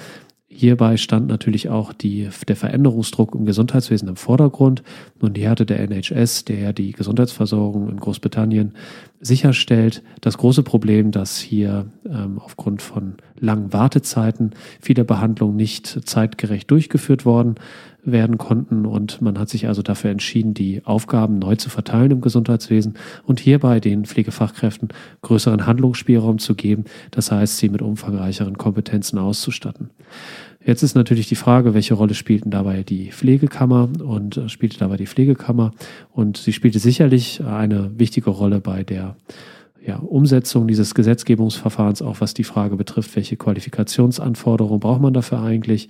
Hierbei 0.50 0.96
stand 0.96 1.28
natürlich 1.28 1.68
auch 1.68 1.92
die, 1.92 2.30
der 2.48 2.56
Veränderungsdruck 2.56 3.36
im 3.36 3.46
Gesundheitswesen 3.46 4.08
im 4.08 4.16
Vordergrund. 4.16 4.82
Und 5.20 5.36
die 5.36 5.50
hatte 5.50 5.66
der 5.66 5.80
NHS, 5.80 6.46
der 6.46 6.72
die 6.72 6.94
Gesundheitsversorgung 6.94 7.90
in 7.90 7.98
Großbritannien 7.98 8.74
sicherstellt, 9.20 10.04
das 10.22 10.38
große 10.38 10.64
Problem, 10.64 11.12
dass 11.12 11.38
hier 11.40 11.88
ähm, 12.06 12.40
aufgrund 12.40 12.82
von 12.82 13.16
langen 13.40 13.74
Wartezeiten 13.74 14.52
viele 14.80 15.04
Behandlungen 15.04 15.56
nicht 15.56 16.08
zeitgerecht 16.08 16.70
durchgeführt 16.70 17.26
worden 17.26 17.56
werden 18.04 18.38
konnten. 18.38 18.86
Und 18.86 19.22
man 19.22 19.38
hat 19.38 19.50
sich 19.50 19.68
also 19.68 19.82
dafür 19.82 20.12
entschieden, 20.12 20.54
die 20.54 20.82
Aufgaben 20.86 21.40
neu 21.40 21.56
zu 21.56 21.70
verteilen 21.70 22.12
im 22.12 22.22
Gesundheitswesen 22.22 22.96
und 23.24 23.40
hierbei 23.40 23.80
den 23.80 24.06
Pflegefachkräften 24.06 24.90
größeren 25.22 25.66
Handlungsspielraum 25.66 26.40
zu 26.40 26.56
geben. 26.56 26.86
Das 27.12 27.32
heißt, 27.32 27.58
sie 27.58 27.70
mit 27.70 27.82
umfangreicheren 27.82 28.58
Kompetenzen 28.58 29.18
auszustatten. 29.18 29.90
Jetzt 30.68 30.84
ist 30.84 30.96
natürlich 30.96 31.30
die 31.30 31.36
Frage, 31.36 31.74
welche 31.74 31.94
Rolle 31.94 32.14
spielten 32.14 32.52
dabei 32.52 32.84
die 32.84 33.14
Pflegekammer 33.14 33.88
und 34.04 34.36
äh, 34.36 34.50
spielte 34.50 34.78
dabei 34.78 34.98
die 34.98 35.08
Pflegekammer. 35.08 35.72
Und 36.12 36.36
sie 36.36 36.52
spielte 36.52 36.80
sicherlich 36.80 37.42
eine 37.42 37.98
wichtige 37.98 38.32
Rolle 38.32 38.60
bei 38.60 38.84
der 38.84 39.16
ja, 39.82 39.96
Umsetzung 39.96 40.68
dieses 40.68 40.94
Gesetzgebungsverfahrens, 40.94 42.02
auch 42.02 42.20
was 42.20 42.34
die 42.34 42.44
Frage 42.44 42.76
betrifft, 42.76 43.16
welche 43.16 43.38
Qualifikationsanforderungen 43.38 44.82
braucht 44.82 45.00
man 45.00 45.14
dafür 45.14 45.42
eigentlich? 45.42 45.88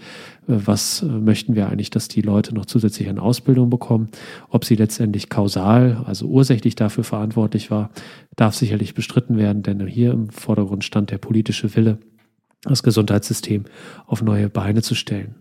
Äh, 0.48 0.60
was 0.68 1.02
äh, 1.02 1.08
möchten 1.08 1.56
wir 1.56 1.70
eigentlich, 1.70 1.90
dass 1.90 2.08
die 2.08 2.22
Leute 2.22 2.54
noch 2.54 2.68
zusätzlich 2.68 3.10
an 3.10 3.18
Ausbildung 3.18 3.72
bekommen? 3.72 4.10
Ob 4.52 4.64
sie 4.64 4.76
letztendlich 4.76 5.28
kausal, 5.28 6.04
also 6.06 6.28
ursächlich 6.28 6.76
dafür 6.76 7.04
verantwortlich 7.04 7.72
war, 7.72 7.90
darf 8.36 8.54
sicherlich 8.54 8.94
bestritten 8.94 9.38
werden, 9.38 9.64
denn 9.64 9.88
hier 9.88 10.12
im 10.12 10.30
Vordergrund 10.30 10.84
stand 10.84 11.10
der 11.10 11.18
politische 11.18 11.76
Wille, 11.76 11.98
das 12.70 12.84
Gesundheitssystem 12.84 13.66
auf 14.06 14.22
neue 14.22 14.50
Beine 14.50 14.82
zu 14.82 14.96
stellen. 14.96 15.36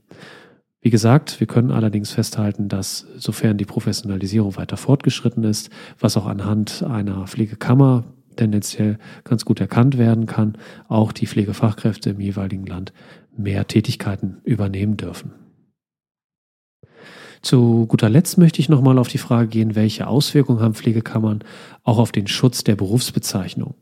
Wie 0.81 0.91
gesagt, 0.91 1.41
wir 1.41 1.47
können 1.47 1.73
allerdings 1.73 2.13
festhalten, 2.13 2.69
dass 2.69 3.07
sofern 3.17 3.57
die 3.57 3.65
Professionalisierung 3.65 4.57
weiter 4.57 4.77
fortgeschritten 4.77 5.43
ist, 5.43 5.71
was 5.99 6.17
auch 6.17 6.27
anhand 6.27 6.85
einer 6.85 7.27
Pflegekammer 7.27 8.05
tendenziell 8.37 8.99
ganz 9.25 9.45
gut 9.45 9.61
erkannt 9.61 9.99
werden 9.99 10.27
kann, 10.27 10.57
auch 10.89 11.13
die 11.13 11.27
Pflegefachkräfte 11.27 12.11
im 12.11 12.21
jeweiligen 12.21 12.67
Land 12.67 12.93
mehr 13.37 13.67
Tätigkeiten 13.67 14.39
übernehmen 14.45 14.97
dürfen. 14.97 15.33
Zu 17.43 17.87
guter 17.87 18.09
Letzt 18.09 18.39
möchte 18.39 18.61
ich 18.61 18.69
nochmal 18.69 18.99
auf 18.99 19.09
die 19.09 19.19
Frage 19.19 19.49
gehen, 19.49 19.75
welche 19.75 20.07
Auswirkungen 20.07 20.61
haben 20.61 20.75
Pflegekammern 20.75 21.41
auch 21.83 21.99
auf 21.99 22.13
den 22.13 22.27
Schutz 22.27 22.65
der 22.65 22.77
Berufsbezeichnung. 22.77 23.75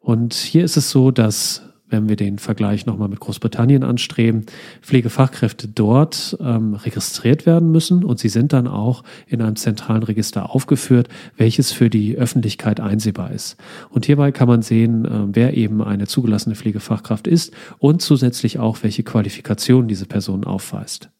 Und 0.00 0.34
hier 0.34 0.64
ist 0.64 0.76
es 0.76 0.90
so, 0.90 1.10
dass 1.10 1.65
wenn 1.88 2.08
wir 2.08 2.16
den 2.16 2.38
Vergleich 2.38 2.86
nochmal 2.86 3.08
mit 3.08 3.20
Großbritannien 3.20 3.84
anstreben, 3.84 4.44
Pflegefachkräfte 4.82 5.68
dort 5.68 6.36
ähm, 6.40 6.74
registriert 6.74 7.46
werden 7.46 7.70
müssen 7.70 8.04
und 8.04 8.18
sie 8.18 8.28
sind 8.28 8.52
dann 8.52 8.66
auch 8.66 9.04
in 9.26 9.40
einem 9.40 9.56
zentralen 9.56 10.02
Register 10.02 10.54
aufgeführt, 10.54 11.08
welches 11.36 11.72
für 11.72 11.88
die 11.88 12.16
Öffentlichkeit 12.16 12.80
einsehbar 12.80 13.30
ist. 13.30 13.56
Und 13.90 14.06
hierbei 14.06 14.32
kann 14.32 14.48
man 14.48 14.62
sehen, 14.62 15.04
äh, 15.04 15.26
wer 15.32 15.56
eben 15.56 15.82
eine 15.82 16.06
zugelassene 16.06 16.56
Pflegefachkraft 16.56 17.26
ist 17.26 17.52
und 17.78 18.02
zusätzlich 18.02 18.58
auch, 18.58 18.82
welche 18.82 19.02
Qualifikationen 19.02 19.88
diese 19.88 20.06
Person 20.06 20.44
aufweist. 20.44 21.10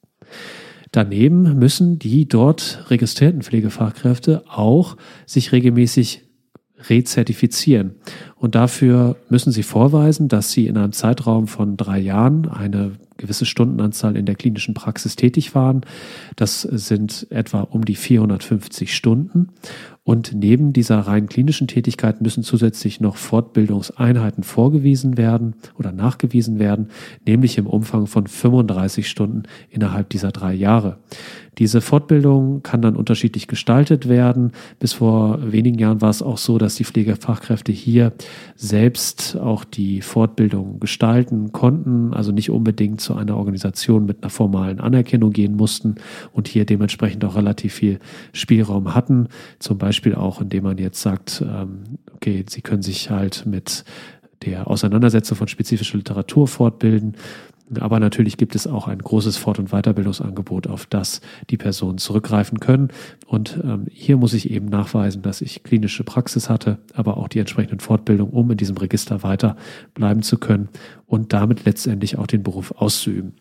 Daneben 0.92 1.59
müssen 1.59 1.98
die 1.98 2.26
dort 2.26 2.87
registrierten 2.90 3.42
Pflegefachkräfte 3.42 4.44
auch 4.48 4.96
sich 5.26 5.52
regelmäßig 5.52 6.22
rezertifizieren. 6.88 7.96
Und 8.46 8.54
dafür 8.54 9.16
müssen 9.28 9.50
sie 9.50 9.64
vorweisen, 9.64 10.28
dass 10.28 10.52
sie 10.52 10.68
in 10.68 10.76
einem 10.76 10.92
Zeitraum 10.92 11.48
von 11.48 11.76
drei 11.76 11.98
Jahren 11.98 12.48
eine 12.48 12.92
gewisse 13.16 13.44
Stundenanzahl 13.44 14.16
in 14.16 14.24
der 14.24 14.37
klinischen 14.37 14.72
Praxis 14.72 15.16
tätig 15.16 15.56
waren. 15.56 15.80
Das 16.37 16.62
sind 16.62 17.26
etwa 17.30 17.62
um 17.62 17.85
die 17.85 17.96
450 17.96 18.94
Stunden. 18.94 19.48
Und 20.06 20.34
neben 20.34 20.72
dieser 20.72 21.00
rein 21.00 21.28
klinischen 21.28 21.66
Tätigkeit 21.66 22.20
müssen 22.20 22.44
zusätzlich 22.44 23.00
noch 23.00 23.16
Fortbildungseinheiten 23.16 24.44
vorgewiesen 24.44 25.16
werden 25.16 25.56
oder 25.76 25.90
nachgewiesen 25.90 26.60
werden, 26.60 26.90
nämlich 27.26 27.58
im 27.58 27.66
Umfang 27.66 28.06
von 28.06 28.28
35 28.28 29.08
Stunden 29.08 29.42
innerhalb 29.68 30.08
dieser 30.10 30.30
drei 30.30 30.54
Jahre. 30.54 30.98
Diese 31.58 31.80
Fortbildung 31.80 32.62
kann 32.62 32.82
dann 32.82 32.96
unterschiedlich 32.96 33.48
gestaltet 33.48 34.08
werden. 34.08 34.52
Bis 34.78 34.92
vor 34.92 35.40
wenigen 35.40 35.78
Jahren 35.78 36.02
war 36.02 36.10
es 36.10 36.22
auch 36.22 36.36
so, 36.36 36.58
dass 36.58 36.74
die 36.74 36.84
Pflegefachkräfte 36.84 37.72
hier 37.72 38.12
selbst 38.56 39.36
auch 39.36 39.64
die 39.64 40.02
Fortbildung 40.02 40.80
gestalten 40.80 41.52
konnten, 41.52 42.12
also 42.12 42.30
nicht 42.30 42.50
unbedingt 42.50 43.00
zu 43.00 43.14
einer 43.14 43.38
Organisation 43.38 44.04
mit 44.04 44.22
einer 44.22 44.30
formalen 44.30 44.80
Anerkennung 44.80 45.32
gehen 45.32 45.56
mussten 45.56 45.94
und 46.32 46.46
hier 46.46 46.66
dementsprechend 46.66 47.24
auch 47.24 47.36
relativ 47.36 47.72
viel 47.72 47.98
Spielraum 48.34 48.94
hatten. 48.94 49.28
Zum 49.58 49.78
Beispiel 49.78 49.95
auch, 50.16 50.40
indem 50.40 50.64
man 50.64 50.78
jetzt 50.78 51.00
sagt, 51.00 51.42
ähm, 51.46 51.98
okay, 52.14 52.44
sie 52.48 52.62
können 52.62 52.82
sich 52.82 53.11
halt 53.11 53.44
mit 53.46 53.85
der 54.44 54.68
Auseinandersetzung 54.68 55.37
von 55.37 55.48
spezifischer 55.48 55.96
Literatur 55.96 56.46
fortbilden. 56.48 57.16
Aber 57.80 57.98
natürlich 57.98 58.37
gibt 58.37 58.54
es 58.54 58.68
auch 58.68 58.87
ein 58.87 58.98
großes 58.98 59.37
Fort- 59.37 59.59
und 59.59 59.70
Weiterbildungsangebot, 59.70 60.68
auf 60.68 60.87
das 60.87 61.20
die 61.50 61.56
Personen 61.56 61.98
zurückgreifen 61.98 62.61
können. 62.61 62.90
Und 63.26 63.59
ähm, 63.64 63.87
hier 63.90 64.16
muss 64.16 64.35
ich 64.35 64.50
eben 64.50 64.66
nachweisen, 64.66 65.22
dass 65.22 65.40
ich 65.40 65.64
klinische 65.64 66.04
Praxis 66.04 66.48
hatte, 66.48 66.78
aber 66.94 67.16
auch 67.16 67.26
die 67.26 67.40
entsprechenden 67.40 67.80
Fortbildungen, 67.80 68.32
um 68.32 68.50
in 68.52 68.56
diesem 68.56 68.76
Register 68.76 69.24
weiter 69.24 69.56
bleiben 69.94 70.22
zu 70.22 70.38
können 70.38 70.68
und 71.06 71.32
damit 71.32 71.64
letztendlich 71.64 72.18
auch 72.18 72.28
den 72.28 72.44
Beruf 72.44 72.70
auszuüben. 72.70 73.35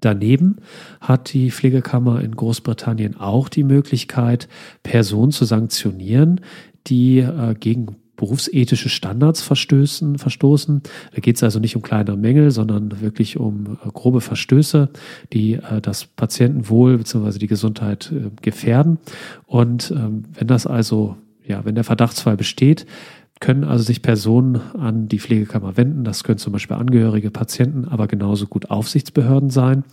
Daneben 0.00 0.56
hat 1.00 1.32
die 1.32 1.50
Pflegekammer 1.50 2.20
in 2.20 2.36
Großbritannien 2.36 3.16
auch 3.16 3.48
die 3.48 3.64
Möglichkeit, 3.64 4.48
Personen 4.82 5.32
zu 5.32 5.44
sanktionieren, 5.44 6.40
die 6.86 7.18
äh, 7.18 7.54
gegen 7.58 7.96
berufsethische 8.18 8.90
Standards 8.90 9.40
verstößen, 9.40 10.18
verstoßen. 10.18 10.82
Da 11.14 11.20
geht 11.20 11.36
es 11.36 11.42
also 11.42 11.60
nicht 11.60 11.76
um 11.76 11.82
kleinere 11.82 12.18
Mängel, 12.18 12.50
sondern 12.50 13.00
wirklich 13.00 13.38
um 13.38 13.78
äh, 13.82 13.88
grobe 13.94 14.20
Verstöße, 14.20 14.90
die 15.32 15.54
äh, 15.54 15.80
das 15.80 16.04
Patientenwohl 16.04 16.98
bzw. 16.98 17.38
die 17.38 17.46
Gesundheit 17.46 18.12
äh, 18.12 18.30
gefährden. 18.42 18.98
Und 19.46 19.90
ähm, 19.92 20.24
wenn 20.34 20.48
das 20.48 20.66
also, 20.66 21.16
ja, 21.46 21.64
wenn 21.64 21.76
der 21.76 21.84
Verdachtsfall 21.84 22.36
besteht, 22.36 22.86
können 23.40 23.64
also 23.64 23.84
sich 23.84 24.02
Personen 24.02 24.56
an 24.56 25.08
die 25.08 25.18
Pflegekammer 25.18 25.76
wenden. 25.76 26.04
Das 26.04 26.24
können 26.24 26.38
zum 26.38 26.52
Beispiel 26.52 26.76
Angehörige, 26.76 27.30
Patienten, 27.30 27.86
aber 27.86 28.06
genauso 28.06 28.46
gut 28.46 28.70
Aufsichtsbehörden 28.70 29.50
sein. 29.50 29.84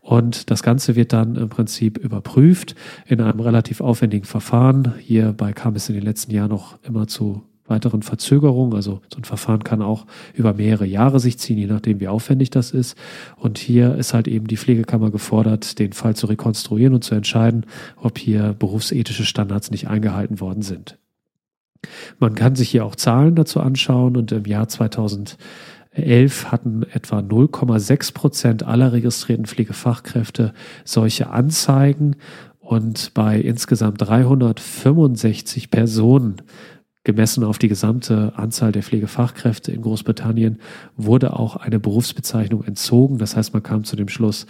Und 0.00 0.50
das 0.50 0.62
Ganze 0.62 0.96
wird 0.96 1.12
dann 1.12 1.36
im 1.36 1.48
Prinzip 1.48 1.98
überprüft 1.98 2.74
in 3.06 3.20
einem 3.20 3.40
relativ 3.40 3.80
aufwendigen 3.80 4.26
Verfahren. 4.26 4.94
Hierbei 4.98 5.52
kam 5.52 5.76
es 5.76 5.88
in 5.88 5.94
den 5.94 6.04
letzten 6.04 6.32
Jahren 6.32 6.50
noch 6.50 6.78
immer 6.82 7.06
zu 7.06 7.42
weiteren 7.70 8.02
Verzögerungen. 8.02 8.74
Also 8.74 9.00
so 9.10 9.18
ein 9.18 9.24
Verfahren 9.24 9.64
kann 9.64 9.80
auch 9.80 10.06
über 10.34 10.52
mehrere 10.52 10.84
Jahre 10.84 11.20
sich 11.20 11.38
ziehen, 11.38 11.56
je 11.56 11.66
nachdem, 11.66 12.00
wie 12.00 12.08
aufwendig 12.08 12.50
das 12.50 12.72
ist. 12.72 12.98
Und 13.36 13.56
hier 13.56 13.94
ist 13.94 14.12
halt 14.12 14.28
eben 14.28 14.48
die 14.48 14.58
Pflegekammer 14.58 15.10
gefordert, 15.10 15.78
den 15.78 15.92
Fall 15.92 16.16
zu 16.16 16.26
rekonstruieren 16.26 16.94
und 16.94 17.04
zu 17.04 17.14
entscheiden, 17.14 17.64
ob 17.96 18.18
hier 18.18 18.54
berufsethische 18.58 19.24
Standards 19.24 19.70
nicht 19.70 19.88
eingehalten 19.88 20.40
worden 20.40 20.62
sind. 20.62 20.99
Man 22.18 22.34
kann 22.34 22.56
sich 22.56 22.70
hier 22.70 22.84
auch 22.84 22.96
Zahlen 22.96 23.34
dazu 23.34 23.60
anschauen 23.60 24.16
und 24.16 24.32
im 24.32 24.44
Jahr 24.44 24.68
2011 24.68 25.38
hatten 26.50 26.82
etwa 26.92 27.20
0,6 27.20 28.14
Prozent 28.14 28.62
aller 28.62 28.92
registrierten 28.92 29.46
Pflegefachkräfte 29.46 30.52
solche 30.84 31.30
Anzeigen 31.30 32.16
und 32.58 33.14
bei 33.14 33.40
insgesamt 33.40 34.00
365 34.00 35.70
Personen 35.70 36.42
Gemessen 37.02 37.44
auf 37.44 37.56
die 37.56 37.68
gesamte 37.68 38.34
Anzahl 38.36 38.72
der 38.72 38.82
Pflegefachkräfte 38.82 39.72
in 39.72 39.80
Großbritannien 39.80 40.58
wurde 40.96 41.32
auch 41.32 41.56
eine 41.56 41.80
Berufsbezeichnung 41.80 42.62
entzogen. 42.62 43.16
Das 43.16 43.36
heißt, 43.36 43.54
man 43.54 43.62
kam 43.62 43.84
zu 43.84 43.96
dem 43.96 44.08
Schluss, 44.08 44.44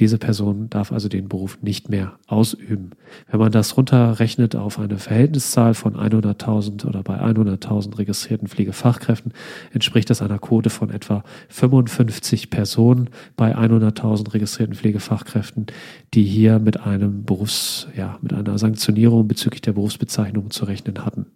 Diese 0.00 0.18
Person 0.18 0.70
darf 0.70 0.92
also 0.92 1.08
den 1.08 1.28
Beruf 1.28 1.58
nicht 1.60 1.88
mehr 1.88 2.18
ausüben. 2.26 2.90
Wenn 3.28 3.40
man 3.40 3.50
das 3.50 3.76
runterrechnet 3.76 4.54
auf 4.54 4.78
eine 4.78 4.98
Verhältniszahl 4.98 5.74
von 5.74 5.96
100.000 5.96 6.86
oder 6.86 7.02
bei 7.02 7.20
100.000 7.20 7.98
registrierten 7.98 8.46
Pflegefachkräften, 8.46 9.32
entspricht 9.72 10.08
das 10.10 10.22
einer 10.22 10.38
Quote 10.38 10.70
von 10.70 10.90
etwa 10.90 11.24
55 11.48 12.50
Personen 12.50 13.10
bei 13.36 13.56
100.000 13.56 14.34
registrierten 14.34 14.76
Pflegefachkräften, 14.76 15.66
die 16.14 16.22
hier 16.22 16.60
mit 16.60 16.80
einem 16.80 17.24
Berufs, 17.24 17.88
ja, 17.96 18.18
mit 18.22 18.32
einer 18.32 18.56
Sanktionierung 18.58 19.26
bezüglich 19.26 19.62
der 19.62 19.72
Berufsbezeichnung 19.72 20.50
zu 20.50 20.64
rechnen 20.64 21.04
hatten. 21.04 21.26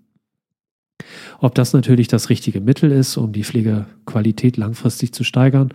Ob 1.40 1.56
das 1.56 1.72
natürlich 1.72 2.06
das 2.06 2.28
richtige 2.28 2.60
Mittel 2.60 2.92
ist, 2.92 3.16
um 3.16 3.32
die 3.32 3.42
Pflegequalität 3.42 4.56
langfristig 4.56 5.12
zu 5.12 5.24
steigern, 5.24 5.70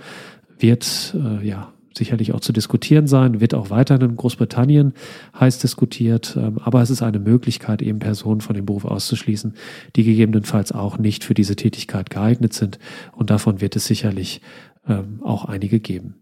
wird 0.58 1.16
äh, 1.16 1.46
ja 1.46 1.74
sicherlich 1.98 2.34
auch 2.34 2.40
zu 2.40 2.54
diskutieren 2.54 3.08
sein, 3.08 3.42
wird 3.42 3.54
auch 3.54 3.70
weiterhin 3.70 4.10
in 4.10 4.16
Großbritannien 4.16 4.94
heiß 5.40 5.60
diskutiert, 5.60 6.38
ähm, 6.40 6.58
aber 6.60 6.82
es 6.82 6.90
ist 6.90 7.02
eine 7.02 7.20
Möglichkeit, 7.20 7.82
eben 7.82 8.00
Personen 8.00 8.42
von 8.42 8.56
dem 8.56 8.66
Beruf 8.66 8.86
auszuschließen, 8.86 9.54
die 9.96 10.04
gegebenenfalls 10.04 10.72
auch 10.72 10.98
nicht 10.98 11.24
für 11.24 11.34
diese 11.34 11.56
Tätigkeit 11.56 12.10
geeignet 12.10 12.54
sind 12.54 12.80
und 13.14 13.30
davon 13.30 13.62
wird 13.62 13.76
es 13.76 13.86
sicherlich 13.86 14.42
ähm, 14.88 15.20
auch 15.24 15.46
einige 15.46 15.80
geben. 15.80 16.16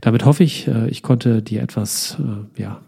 Damit 0.00 0.24
hoffe 0.24 0.44
ich, 0.44 0.68
äh, 0.68 0.88
ich 0.88 1.02
konnte 1.02 1.42
dir 1.42 1.62
etwas 1.62 2.18
äh, 2.20 2.60
ja, 2.62 2.82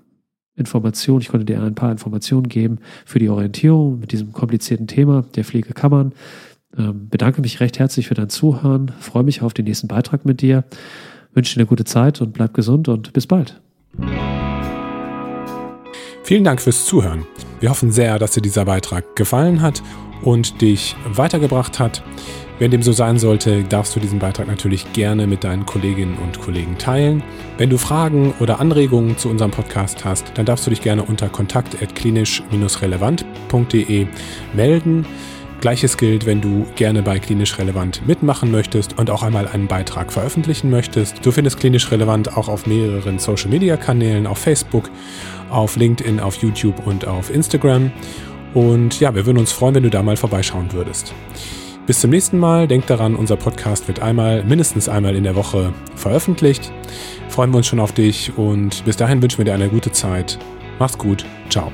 Informationen, 0.55 1.21
ich 1.21 1.29
konnte 1.29 1.47
dir 1.47 1.63
ein 1.63 1.75
paar 1.75 1.91
Informationen 1.91 2.49
geben 2.49 2.79
für 3.05 3.19
die 3.19 3.29
Orientierung 3.29 4.01
mit 4.01 4.13
diesem 4.13 4.33
komplizierten 4.33 4.87
Thema 4.87 5.25
der 5.35 5.45
Pflegekammern. 5.45 6.13
Ähm, 6.77 7.09
bedanke 7.09 7.41
mich 7.41 7.61
recht 7.61 7.79
herzlich 7.79 8.09
für 8.09 8.15
dein 8.15 8.29
Zuhören, 8.29 8.93
freue 8.99 9.23
mich 9.23 9.43
auf 9.43 9.55
den 9.55 9.65
nächsten 9.65 9.89
Beitrag 9.89 10.25
mit 10.25 10.43
dir, 10.43 10.65
wünsche 11.37 11.55
dir 11.55 11.61
eine 11.61 11.67
gute 11.67 11.85
Zeit 11.85 12.21
und 12.21 12.33
bleib 12.33 12.55
gesund 12.55 12.89
und 12.89 13.13
bis 13.13 13.27
bald. 13.27 13.61
Vielen 16.25 16.43
Dank 16.43 16.61
fürs 16.61 16.87
Zuhören. 16.87 17.25
Wir 17.61 17.71
hoffen 17.71 17.93
sehr, 17.93 18.19
dass 18.19 18.33
dir 18.33 18.43
dieser 18.43 18.65
Beitrag 18.65 19.15
gefallen 19.15 19.63
hat 19.63 19.83
und 20.23 20.61
dich 20.61 20.97
weitergebracht 21.07 21.79
hat. 21.79 22.03
Wenn 22.59 22.71
dem 22.71 22.83
so 22.83 22.93
sein 22.93 23.19
sollte, 23.19 23.65
darfst 23.65 23.95
du 23.95 24.01
diesen 24.01 24.19
Beitrag 24.19 24.49
natürlich 24.49 24.91
gerne 24.95 25.27
mit 25.27 25.45
deinen 25.45 25.67
Kolleginnen 25.67 26.17
und 26.17 26.41
Kollegen 26.41 26.79
teilen. 26.79 27.23
Wenn 27.59 27.69
du 27.69 27.77
Fragen 27.77 28.33
oder 28.41 28.61
Anregungen 28.61 29.19
zu 29.19 29.29
unserem 29.29 29.51
Podcast 29.51 30.07
hast, 30.07 30.33
dann 30.35 30.47
darfst 30.47 30.67
du 30.67 30.71
dich 30.71 30.81
gerne 30.81 31.03
unter 31.03 31.29
kontakt.klinisch-relevant.de 31.29 34.07
melden. 34.55 35.05
Gleiches 35.61 35.97
gilt, 35.97 36.27
wenn 36.27 36.41
du 36.41 36.67
gerne 36.77 37.03
bei 37.03 37.19
Klinisch 37.19 37.59
Relevant 37.59 38.07
mitmachen 38.07 38.51
möchtest 38.51 38.99
und 38.99 39.11
auch 39.11 39.23
einmal 39.23 39.49
einen 39.49 39.67
Beitrag 39.67 40.13
veröffentlichen 40.13 40.71
möchtest. 40.71 41.25
Du 41.25 41.33
findest 41.33 41.59
Klinisch 41.59 41.91
Relevant 41.91 42.37
auch 42.37 42.49
auf 42.49 42.67
mehreren 42.67 43.19
Social-Media-Kanälen, 43.19 44.27
auf 44.27 44.39
Facebook, 44.39 44.91
auf 45.51 45.77
LinkedIn, 45.77 46.21
auf 46.21 46.37
YouTube 46.37 46.87
und 46.87 47.07
auf 47.07 47.31
Instagram. 47.31 47.91
Und 48.55 49.01
ja, 49.01 49.15
wir 49.15 49.27
würden 49.27 49.39
uns 49.39 49.53
freuen, 49.53 49.75
wenn 49.75 49.83
du 49.83 49.91
da 49.91 50.03
mal 50.03 50.17
vorbeischauen 50.17 50.73
würdest. 50.73 51.15
Bis 51.87 52.01
zum 52.01 52.11
nächsten 52.11 52.39
Mal. 52.39 52.67
Denkt 52.67 52.91
daran, 52.91 53.15
unser 53.15 53.37
Podcast 53.37 53.87
wird 53.87 54.01
einmal, 54.01 54.43
mindestens 54.45 54.89
einmal 54.89 55.15
in 55.15 55.25
der 55.25 55.37
Woche 55.37 55.73
veröffentlicht. 55.95 56.73
Freuen 57.29 57.51
wir 57.53 57.59
uns 57.59 57.67
schon 57.67 57.81
auf 57.81 57.93
dich 57.93 58.37
und 58.37 58.85
bis 58.85 58.97
dahin 58.97 59.23
wünschen 59.23 59.39
wir 59.39 59.45
dir 59.45 59.55
eine 59.55 59.69
gute 59.69 59.93
Zeit. 59.93 60.39
Mach's 60.79 60.99
gut. 60.99 61.25
Ciao. 61.49 61.71